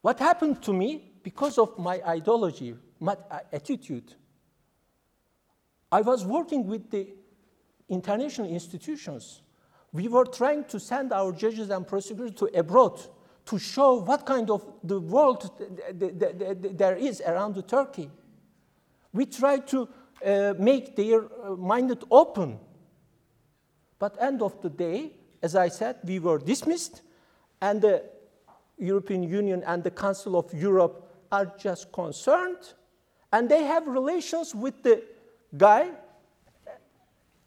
What 0.03 0.19
happened 0.19 0.63
to 0.63 0.73
me 0.73 1.13
because 1.23 1.59
of 1.59 1.79
my 1.79 2.01
ideology, 2.07 2.77
my 3.01 3.17
attitude? 3.53 4.15
I 5.91 6.01
was 6.03 6.25
working 6.25 6.67
with 6.67 6.91
the 6.91 7.09
international 7.89 8.49
institutions 8.49 9.41
we 9.97 10.09
were 10.09 10.27
trying 10.27 10.65
to 10.65 10.79
send 10.79 11.13
our 11.13 11.33
judges 11.33 11.71
and 11.71 11.87
prosecutors 11.87 12.33
to 12.33 12.47
abroad 12.59 13.01
to 13.47 13.59
show 13.59 13.95
what 13.95 14.27
kind 14.27 14.51
of 14.51 14.63
the 14.85 15.01
world 15.01 15.51
there 15.95 16.97
is 16.97 17.23
around 17.23 17.67
Turkey. 17.67 18.11
We 19.13 19.25
tried 19.25 19.67
to 19.69 19.89
uh, 20.25 20.55
make 20.59 20.97
their 20.97 21.23
mind 21.57 21.59
minded 21.59 22.05
open. 22.11 22.59
But 23.99 24.17
end 24.21 24.43
of 24.43 24.61
the 24.63 24.71
day, 24.71 25.13
as 25.43 25.57
I 25.57 25.69
said, 25.69 25.97
we 26.05 26.19
were 26.19 26.39
dismissed, 26.39 27.03
and 27.61 27.81
the 27.81 28.03
European 28.79 29.23
Union 29.23 29.63
and 29.67 29.83
the 29.83 29.91
Council 29.91 30.37
of 30.37 30.53
Europe 30.53 31.09
are 31.33 31.47
just 31.59 31.93
concerned, 31.93 32.75
and 33.33 33.49
they 33.49 33.65
have 33.65 33.87
relations 33.87 34.55
with 34.55 34.83
the 34.83 35.03
guy, 35.57 35.91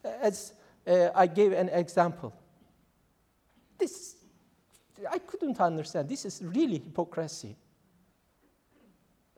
as 0.03 0.53
uh, 0.88 1.09
I 1.13 1.28
gave 1.28 1.53
an 1.53 1.70
example. 1.70 2.34
This, 3.78 4.15
I 5.09 5.20
couldn't 5.20 5.59
understand. 5.59 6.09
This 6.09 6.26
is 6.26 6.41
really 6.43 6.80
hypocrisy. 6.80 7.55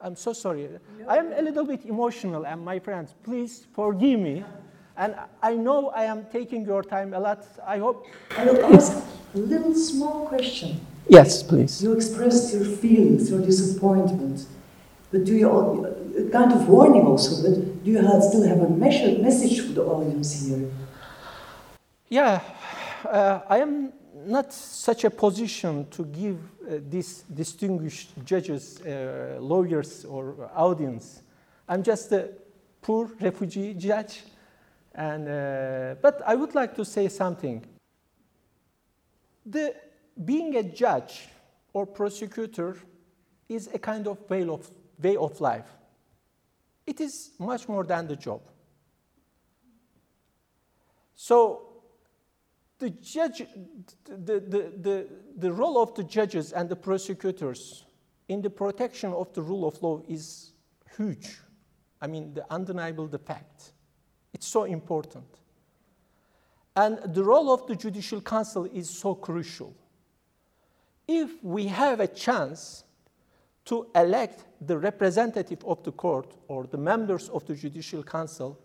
I'm 0.04 0.16
so 0.16 0.34
sorry. 0.34 0.68
I 1.08 1.18
am 1.18 1.32
a 1.34 1.41
little 1.41 1.66
bit 1.66 1.86
emotional, 1.86 2.45
and 2.45 2.64
my 2.66 2.80
friends, 2.80 3.14
please 3.24 3.68
forgive 3.74 4.20
me. 4.20 4.43
And 4.97 5.16
I 5.41 5.56
know 5.56 5.89
I 5.89 6.04
am 6.04 6.26
taking 6.32 6.66
your 6.66 6.84
time 6.84 7.14
a 7.14 7.20
lot. 7.20 7.45
I 7.66 7.78
hope. 7.78 8.08
I 8.38 8.45
will 8.45 8.76
ask 8.76 9.04
a 9.34 9.38
little 9.38 9.74
small 9.76 10.28
question. 10.28 10.80
Yes, 11.08 11.43
please. 11.43 11.82
You 11.84 11.93
expressed 11.93 12.54
your 12.54 12.66
feelings, 12.66 13.30
your 13.30 13.41
disappointment. 13.41 14.45
But 15.12 15.26
do 15.26 15.36
you, 15.36 15.49
a 15.49 16.30
kind 16.32 16.52
of 16.54 16.68
warning 16.68 17.02
also, 17.02 17.41
but 17.43 17.84
do 17.84 17.91
you 17.91 17.97
have, 17.97 18.24
still 18.24 18.47
have 18.47 18.62
a 18.62 18.70
message 18.70 19.60
for 19.60 19.74
the 19.74 19.84
audience 19.84 20.45
here? 20.45 20.70
Yeah, 22.08 22.41
uh, 23.06 23.41
I 23.49 23.60
am 23.60 23.93
not 24.26 24.53
such 24.53 25.03
a 25.03 25.09
position 25.09 25.88
to 25.89 26.05
give 26.05 26.38
uh, 26.38 26.80
these 26.89 27.24
distinguished 27.34 28.11
judges, 28.26 28.82
uh, 28.82 29.38
lawyers, 29.39 30.05
or 30.05 30.49
audience. 30.55 31.22
I'm 31.67 31.84
just 31.84 32.11
a 32.11 32.30
poor 32.82 33.09
refugee 33.19 33.74
judge. 33.74 34.24
And, 34.93 35.28
uh, 35.28 35.95
but 36.01 36.22
I 36.26 36.36
would 36.36 36.53
like 36.53 36.76
to 36.76 36.86
say 36.86 37.07
something. 37.07 37.65
The, 39.45 39.76
being 40.26 40.55
a 40.57 40.63
judge 40.63 41.30
or 41.74 41.86
prosecutor 41.86 42.78
is 43.47 43.69
a 43.74 43.80
kind 43.80 44.07
of 44.07 44.30
way 44.30 44.47
of, 44.47 44.69
way 45.01 45.15
of 45.15 45.39
life. 45.39 45.67
It 46.86 46.99
is 46.99 47.32
much 47.39 47.67
more 47.69 47.84
than 47.84 48.07
the 48.07 48.15
job. 48.15 48.41
So 51.15 51.70
the 52.82 52.89
judge, 52.89 53.43
the, 54.05 54.39
the, 54.39 54.73
the, 54.82 55.07
the 55.38 55.53
role 55.53 55.82
of 55.82 55.93
the 55.93 56.03
judges 56.03 56.51
and 56.51 56.67
the 56.67 56.75
prosecutors 56.75 57.86
in 58.27 58.41
the 58.41 58.49
protection 58.49 59.13
of 59.13 59.32
the 59.34 59.41
rule 59.41 59.67
of 59.67 59.82
law 59.84 60.01
is 60.09 60.51
huge. 60.97 61.38
I 62.01 62.07
mean, 62.07 62.34
the 62.34 62.43
undeniable 62.51 63.07
the 63.07 63.19
fact. 63.19 63.73
It's 64.34 64.47
so 64.47 64.63
important. 64.63 65.27
And 66.75 66.97
the 67.13 67.23
role 67.23 67.53
of 67.53 67.67
the 67.67 67.75
Judicial 67.75 68.19
Council 68.19 68.65
is 68.65 68.89
so 68.89 69.13
crucial. 69.13 69.75
If 71.07 71.43
we 71.43 71.67
have 71.67 71.99
a 71.99 72.07
chance 72.07 72.84
to 73.65 73.88
elect 73.93 74.45
the 74.59 74.79
representative 74.79 75.63
of 75.65 75.84
the 75.84 75.91
court 75.91 76.34
or 76.47 76.65
the 76.65 76.77
members 76.77 77.29
of 77.29 77.45
the 77.45 77.53
Judicial 77.53 78.01
Council 78.01 78.59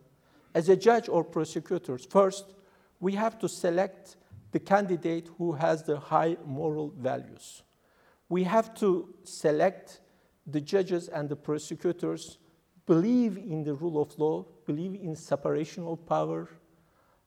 as 0.54 0.70
a 0.70 0.76
judge 0.76 1.10
or 1.10 1.22
prosecutors, 1.22 2.06
first, 2.06 2.55
we 3.01 3.12
have 3.12 3.38
to 3.38 3.49
select 3.49 4.16
the 4.53 4.61
candidate 4.61 5.28
who 5.38 5.53
has 5.53 5.82
the 5.82 5.99
high 5.99 6.36
moral 6.44 6.92
values. 6.97 7.62
We 8.28 8.44
have 8.44 8.74
to 8.76 9.14
select 9.24 10.01
the 10.47 10.61
judges 10.61 11.09
and 11.09 11.28
the 11.28 11.36
prosecutors 11.36 12.38
believe 12.86 13.36
in 13.36 13.64
the 13.64 13.74
rule 13.74 14.01
of 14.01 14.16
law, 14.18 14.47
believe 14.64 14.94
in 14.94 15.16
separation 15.16 15.84
of 15.84 16.07
power, 16.07 16.49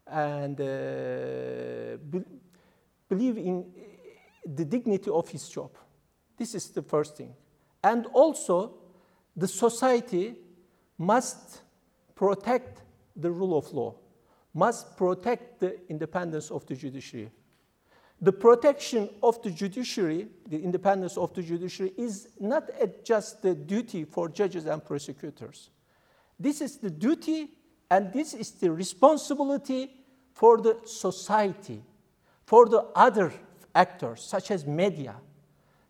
and 0.07 0.59
uh, 0.59 1.97
be 2.09 2.23
believe 3.09 3.37
in 3.37 3.65
the 4.45 4.63
dignity 4.63 5.09
of 5.09 5.27
his 5.29 5.49
job. 5.49 5.71
This 6.37 6.55
is 6.55 6.69
the 6.69 6.81
first 6.81 7.17
thing. 7.17 7.33
And 7.83 8.05
also, 8.07 8.75
the 9.35 9.47
society 9.47 10.35
must 10.97 11.61
protect 12.15 12.81
the 13.15 13.31
rule 13.31 13.57
of 13.57 13.71
law 13.73 13.95
must 14.53 14.97
protect 14.97 15.59
the 15.59 15.77
independence 15.89 16.51
of 16.51 16.65
the 16.65 16.75
judiciary. 16.75 17.31
The 18.21 18.33
protection 18.33 19.09
of 19.23 19.41
the 19.41 19.51
judiciary, 19.51 20.27
the 20.47 20.61
independence 20.61 21.17
of 21.17 21.33
the 21.33 21.41
judiciary, 21.41 21.93
is 21.97 22.29
not 22.39 22.69
just 23.05 23.41
the 23.41 23.55
duty 23.55 24.03
for 24.03 24.27
judges 24.27 24.65
and 24.65 24.83
prosecutors. 24.83 25.69
This 26.37 26.59
is 26.59 26.77
the 26.77 26.89
duty 26.89 27.51
and 27.89 28.11
this 28.11 28.33
is 28.33 28.51
the 28.51 28.71
responsibility 28.71 29.91
for 30.33 30.57
the 30.57 30.77
society, 30.85 31.81
for 32.45 32.67
the 32.67 32.85
other 32.95 33.33
actors, 33.73 34.21
such 34.23 34.51
as 34.51 34.65
media, 34.65 35.15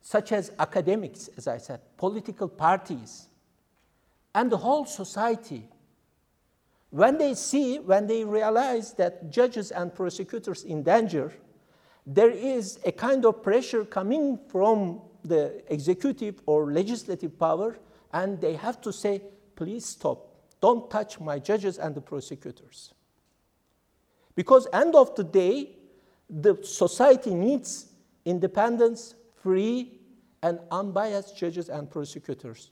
such 0.01 0.31
as 0.31 0.51
academics, 0.59 1.29
as 1.37 1.47
I 1.47 1.57
said, 1.57 1.81
political 1.97 2.47
parties, 2.47 3.27
and 4.33 4.51
the 4.51 4.57
whole 4.57 4.85
society 4.85 5.67
when 6.91 7.17
they 7.17 7.35
see, 7.35 7.79
when 7.79 8.07
they 8.07 8.23
realize 8.23 8.93
that 8.93 9.29
judges 9.29 9.71
and 9.71 9.93
prosecutors 9.93 10.63
in 10.63 10.83
danger, 10.83 11.33
there 12.05 12.31
is 12.31 12.79
a 12.85 12.91
kind 12.91 13.25
of 13.25 13.43
pressure 13.43 13.85
coming 13.85 14.39
from 14.47 15.01
the 15.23 15.61
executive 15.71 16.41
or 16.45 16.71
legislative 16.71 17.37
power, 17.37 17.77
and 18.13 18.41
they 18.41 18.55
have 18.55 18.81
to 18.81 18.91
say, 18.91 19.21
please 19.55 19.85
stop. 19.85 20.25
Don't 20.61 20.89
touch 20.89 21.19
my 21.19 21.37
judges 21.37 21.77
and 21.77 21.93
the 21.93 22.01
prosecutors. 22.01 22.93
Because 24.35 24.67
end 24.73 24.95
of 24.95 25.15
the 25.15 25.23
day, 25.23 25.75
the 26.29 26.57
society 26.63 27.33
needs 27.33 27.87
independence, 28.25 29.15
free, 29.41 29.99
and 30.41 30.59
unbiased 30.71 31.37
judges 31.37 31.69
and 31.69 31.89
prosecutors. 31.89 32.71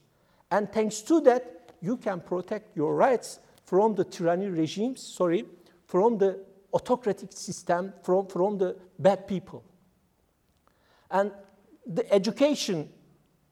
And 0.50 0.72
thanks 0.72 1.02
to 1.02 1.20
that, 1.22 1.72
you 1.80 1.96
can 1.96 2.20
protect 2.20 2.76
your 2.76 2.96
rights 2.96 3.40
from 3.68 3.94
the 3.94 4.04
tyranny 4.04 4.48
regimes, 4.48 5.02
sorry, 5.02 5.44
from 5.86 6.16
the 6.16 6.38
autocratic 6.72 7.30
system, 7.32 7.92
from, 8.02 8.26
from 8.26 8.56
the 8.56 8.74
bad 8.98 9.28
people. 9.28 9.62
And 11.10 11.30
the 11.86 12.10
education 12.10 12.88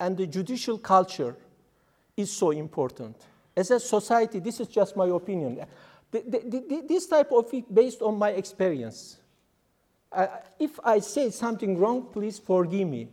and 0.01 0.17
the 0.17 0.27
judicial 0.27 0.79
culture 0.79 1.37
is 2.17 2.33
so 2.33 2.51
important. 2.53 3.15
As 3.55 3.71
a 3.71 3.79
society, 3.79 4.39
this 4.39 4.59
is 4.59 4.69
just 4.69 4.97
my 4.97 5.07
opinion. 5.07 5.67
The, 6.11 6.23
the, 6.27 6.39
the, 6.49 6.85
this 6.89 7.07
type 7.07 7.31
of 7.33 7.53
it 7.53 7.75
based 7.75 8.01
on 8.01 8.19
my 8.19 8.31
experience. 8.31 9.19
Uh, 10.11 10.29
if 10.59 10.81
I 10.83 11.01
say 11.01 11.29
something 11.29 11.79
wrong, 11.79 12.07
please 12.11 12.39
forgive 12.39 12.89
me. 12.89 13.09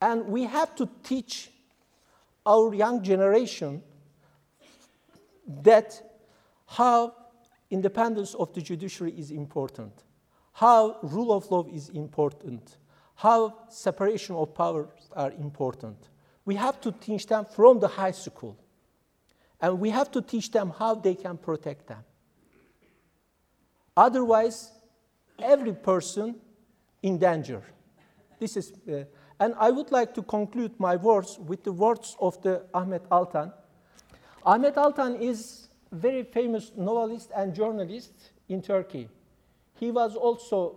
And 0.00 0.26
we 0.26 0.44
have 0.44 0.76
to 0.76 0.88
teach 1.02 1.50
our 2.46 2.72
young 2.72 3.02
generation 3.02 3.82
that 5.64 6.11
how 6.76 7.14
independence 7.70 8.34
of 8.34 8.52
the 8.54 8.62
judiciary 8.62 9.12
is 9.18 9.30
important, 9.30 9.92
how 10.52 10.96
rule 11.02 11.32
of 11.32 11.50
law 11.50 11.66
is 11.66 11.90
important, 11.90 12.78
how 13.14 13.54
separation 13.68 14.34
of 14.36 14.54
powers 14.54 15.10
are 15.12 15.32
important. 15.32 15.96
We 16.44 16.54
have 16.56 16.80
to 16.80 16.92
teach 16.92 17.26
them 17.26 17.44
from 17.44 17.78
the 17.78 17.88
high 17.88 18.10
school. 18.12 18.56
And 19.60 19.78
we 19.78 19.90
have 19.90 20.10
to 20.12 20.22
teach 20.22 20.50
them 20.50 20.72
how 20.76 20.94
they 20.94 21.14
can 21.14 21.36
protect 21.36 21.86
them. 21.86 22.04
Otherwise, 23.96 24.72
every 25.38 25.72
person 25.72 26.36
in 27.02 27.18
danger. 27.18 27.62
This 28.40 28.56
is, 28.56 28.72
uh, 28.88 29.04
And 29.38 29.54
I 29.58 29.70
would 29.70 29.90
like 29.90 30.14
to 30.14 30.22
conclude 30.22 30.78
my 30.78 30.96
words 30.96 31.38
with 31.38 31.64
the 31.64 31.72
words 31.72 32.16
of 32.20 32.40
the 32.42 32.64
Ahmet 32.72 33.08
Altan. 33.10 33.52
Ahmet 34.44 34.76
Altan 34.76 35.20
is 35.20 35.68
very 35.92 36.24
famous 36.24 36.72
novelist 36.76 37.30
and 37.36 37.54
journalist 37.54 38.12
in 38.48 38.62
Turkey. 38.62 39.08
He 39.78 39.90
was 39.90 40.16
also 40.16 40.76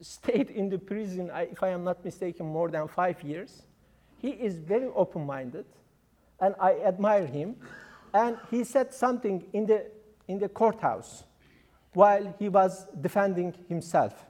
stayed 0.00 0.50
in 0.50 0.68
the 0.68 0.78
prison, 0.78 1.30
if 1.34 1.62
I 1.62 1.68
am 1.68 1.84
not 1.84 2.04
mistaken, 2.04 2.46
more 2.46 2.68
than 2.68 2.88
five 2.88 3.22
years. 3.22 3.62
He 4.18 4.30
is 4.30 4.56
very 4.56 4.88
open-minded, 4.94 5.64
and 6.40 6.54
I 6.60 6.74
admire 6.80 7.26
him. 7.26 7.56
And 8.12 8.38
he 8.50 8.64
said 8.64 8.92
something 8.92 9.44
in 9.52 9.66
the, 9.66 9.86
in 10.28 10.38
the 10.38 10.48
courthouse 10.48 11.24
while 11.92 12.34
he 12.38 12.48
was 12.48 12.86
defending 13.00 13.54
himself. 13.68 14.26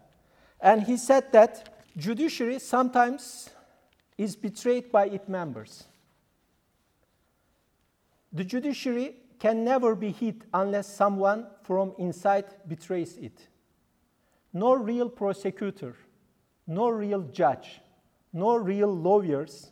And 0.61 0.83
he 0.83 0.97
said 0.97 1.33
that 1.33 1.83
judiciary 1.97 2.59
sometimes 2.59 3.51
is 4.17 4.37
betrayed 4.37 4.93
by 4.93 5.07
its 5.07 5.29
members. 5.29 5.85
The 8.33 8.45
judiciary 8.45 9.17
can 9.39 9.65
never 9.65 9.95
be 9.95 10.11
hit 10.11 10.43
unless 10.53 10.87
someone 10.87 11.47
from 11.63 11.93
inside 11.99 12.45
betrays 12.67 13.17
it. 13.17 13.49
No 14.53 14.75
real 14.75 15.09
prosecutor, 15.09 15.95
no 16.67 16.89
real 16.89 17.23
judge, 17.23 17.81
no 18.33 18.57
real 18.57 18.95
lawyers 18.95 19.71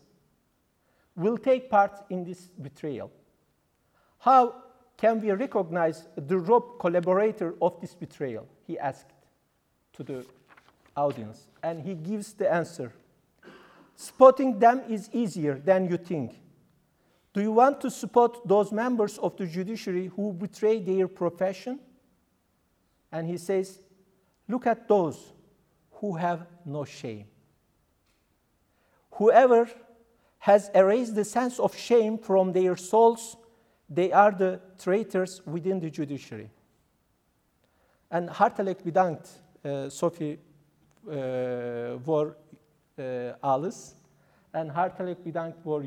will 1.16 1.38
take 1.38 1.70
part 1.70 2.04
in 2.10 2.24
this 2.24 2.48
betrayal. 2.60 3.10
How 4.18 4.62
can 4.96 5.20
we 5.20 5.30
recognize 5.30 6.08
the 6.16 6.38
rogue 6.38 6.78
collaborator 6.78 7.54
of 7.60 7.80
this 7.80 7.94
betrayal? 7.94 8.46
He 8.66 8.78
asked 8.78 9.12
to 9.94 10.02
the 10.02 10.26
audience, 10.96 11.48
and 11.62 11.82
he 11.82 11.94
gives 11.94 12.32
the 12.32 12.52
answer. 12.52 12.92
Spotting 13.96 14.58
them 14.58 14.82
is 14.88 15.08
easier 15.12 15.54
than 15.54 15.88
you 15.88 15.96
think. 15.96 16.40
Do 17.34 17.42
you 17.42 17.50
want 17.50 17.80
to 17.80 17.90
spot 17.90 18.46
those 18.46 18.70
members 18.70 19.18
of 19.18 19.36
the 19.36 19.46
judiciary 19.46 20.06
who 20.06 20.32
betray 20.32 20.78
their 20.78 21.08
profession? 21.08 21.80
And 23.10 23.28
he 23.28 23.36
says, 23.36 23.80
Look 24.48 24.66
at 24.68 24.86
those 24.86 25.32
who 25.94 26.14
have 26.14 26.46
no 26.64 26.84
shame. 26.84 27.24
Whoever 29.12 29.68
has 30.38 30.70
erased 30.74 31.16
the 31.16 31.24
sense 31.24 31.58
of 31.58 31.76
shame 31.76 32.18
from 32.18 32.52
their 32.52 32.76
souls, 32.76 33.36
they 33.88 34.12
are 34.12 34.30
the 34.30 34.60
traitors 34.78 35.42
within 35.44 35.80
the 35.80 35.90
judiciary. 35.90 36.50
En 38.10 38.28
hartelijk 38.28 38.82
bedankt, 38.82 39.42
uh, 39.62 39.88
Sofie, 39.88 40.38
uh, 41.08 41.94
voor 42.02 42.36
uh, 42.94 43.32
alles. 43.40 43.94
En 44.50 44.68
hartelijk 44.68 45.22
bedankt 45.22 45.58
voor. 45.62 45.82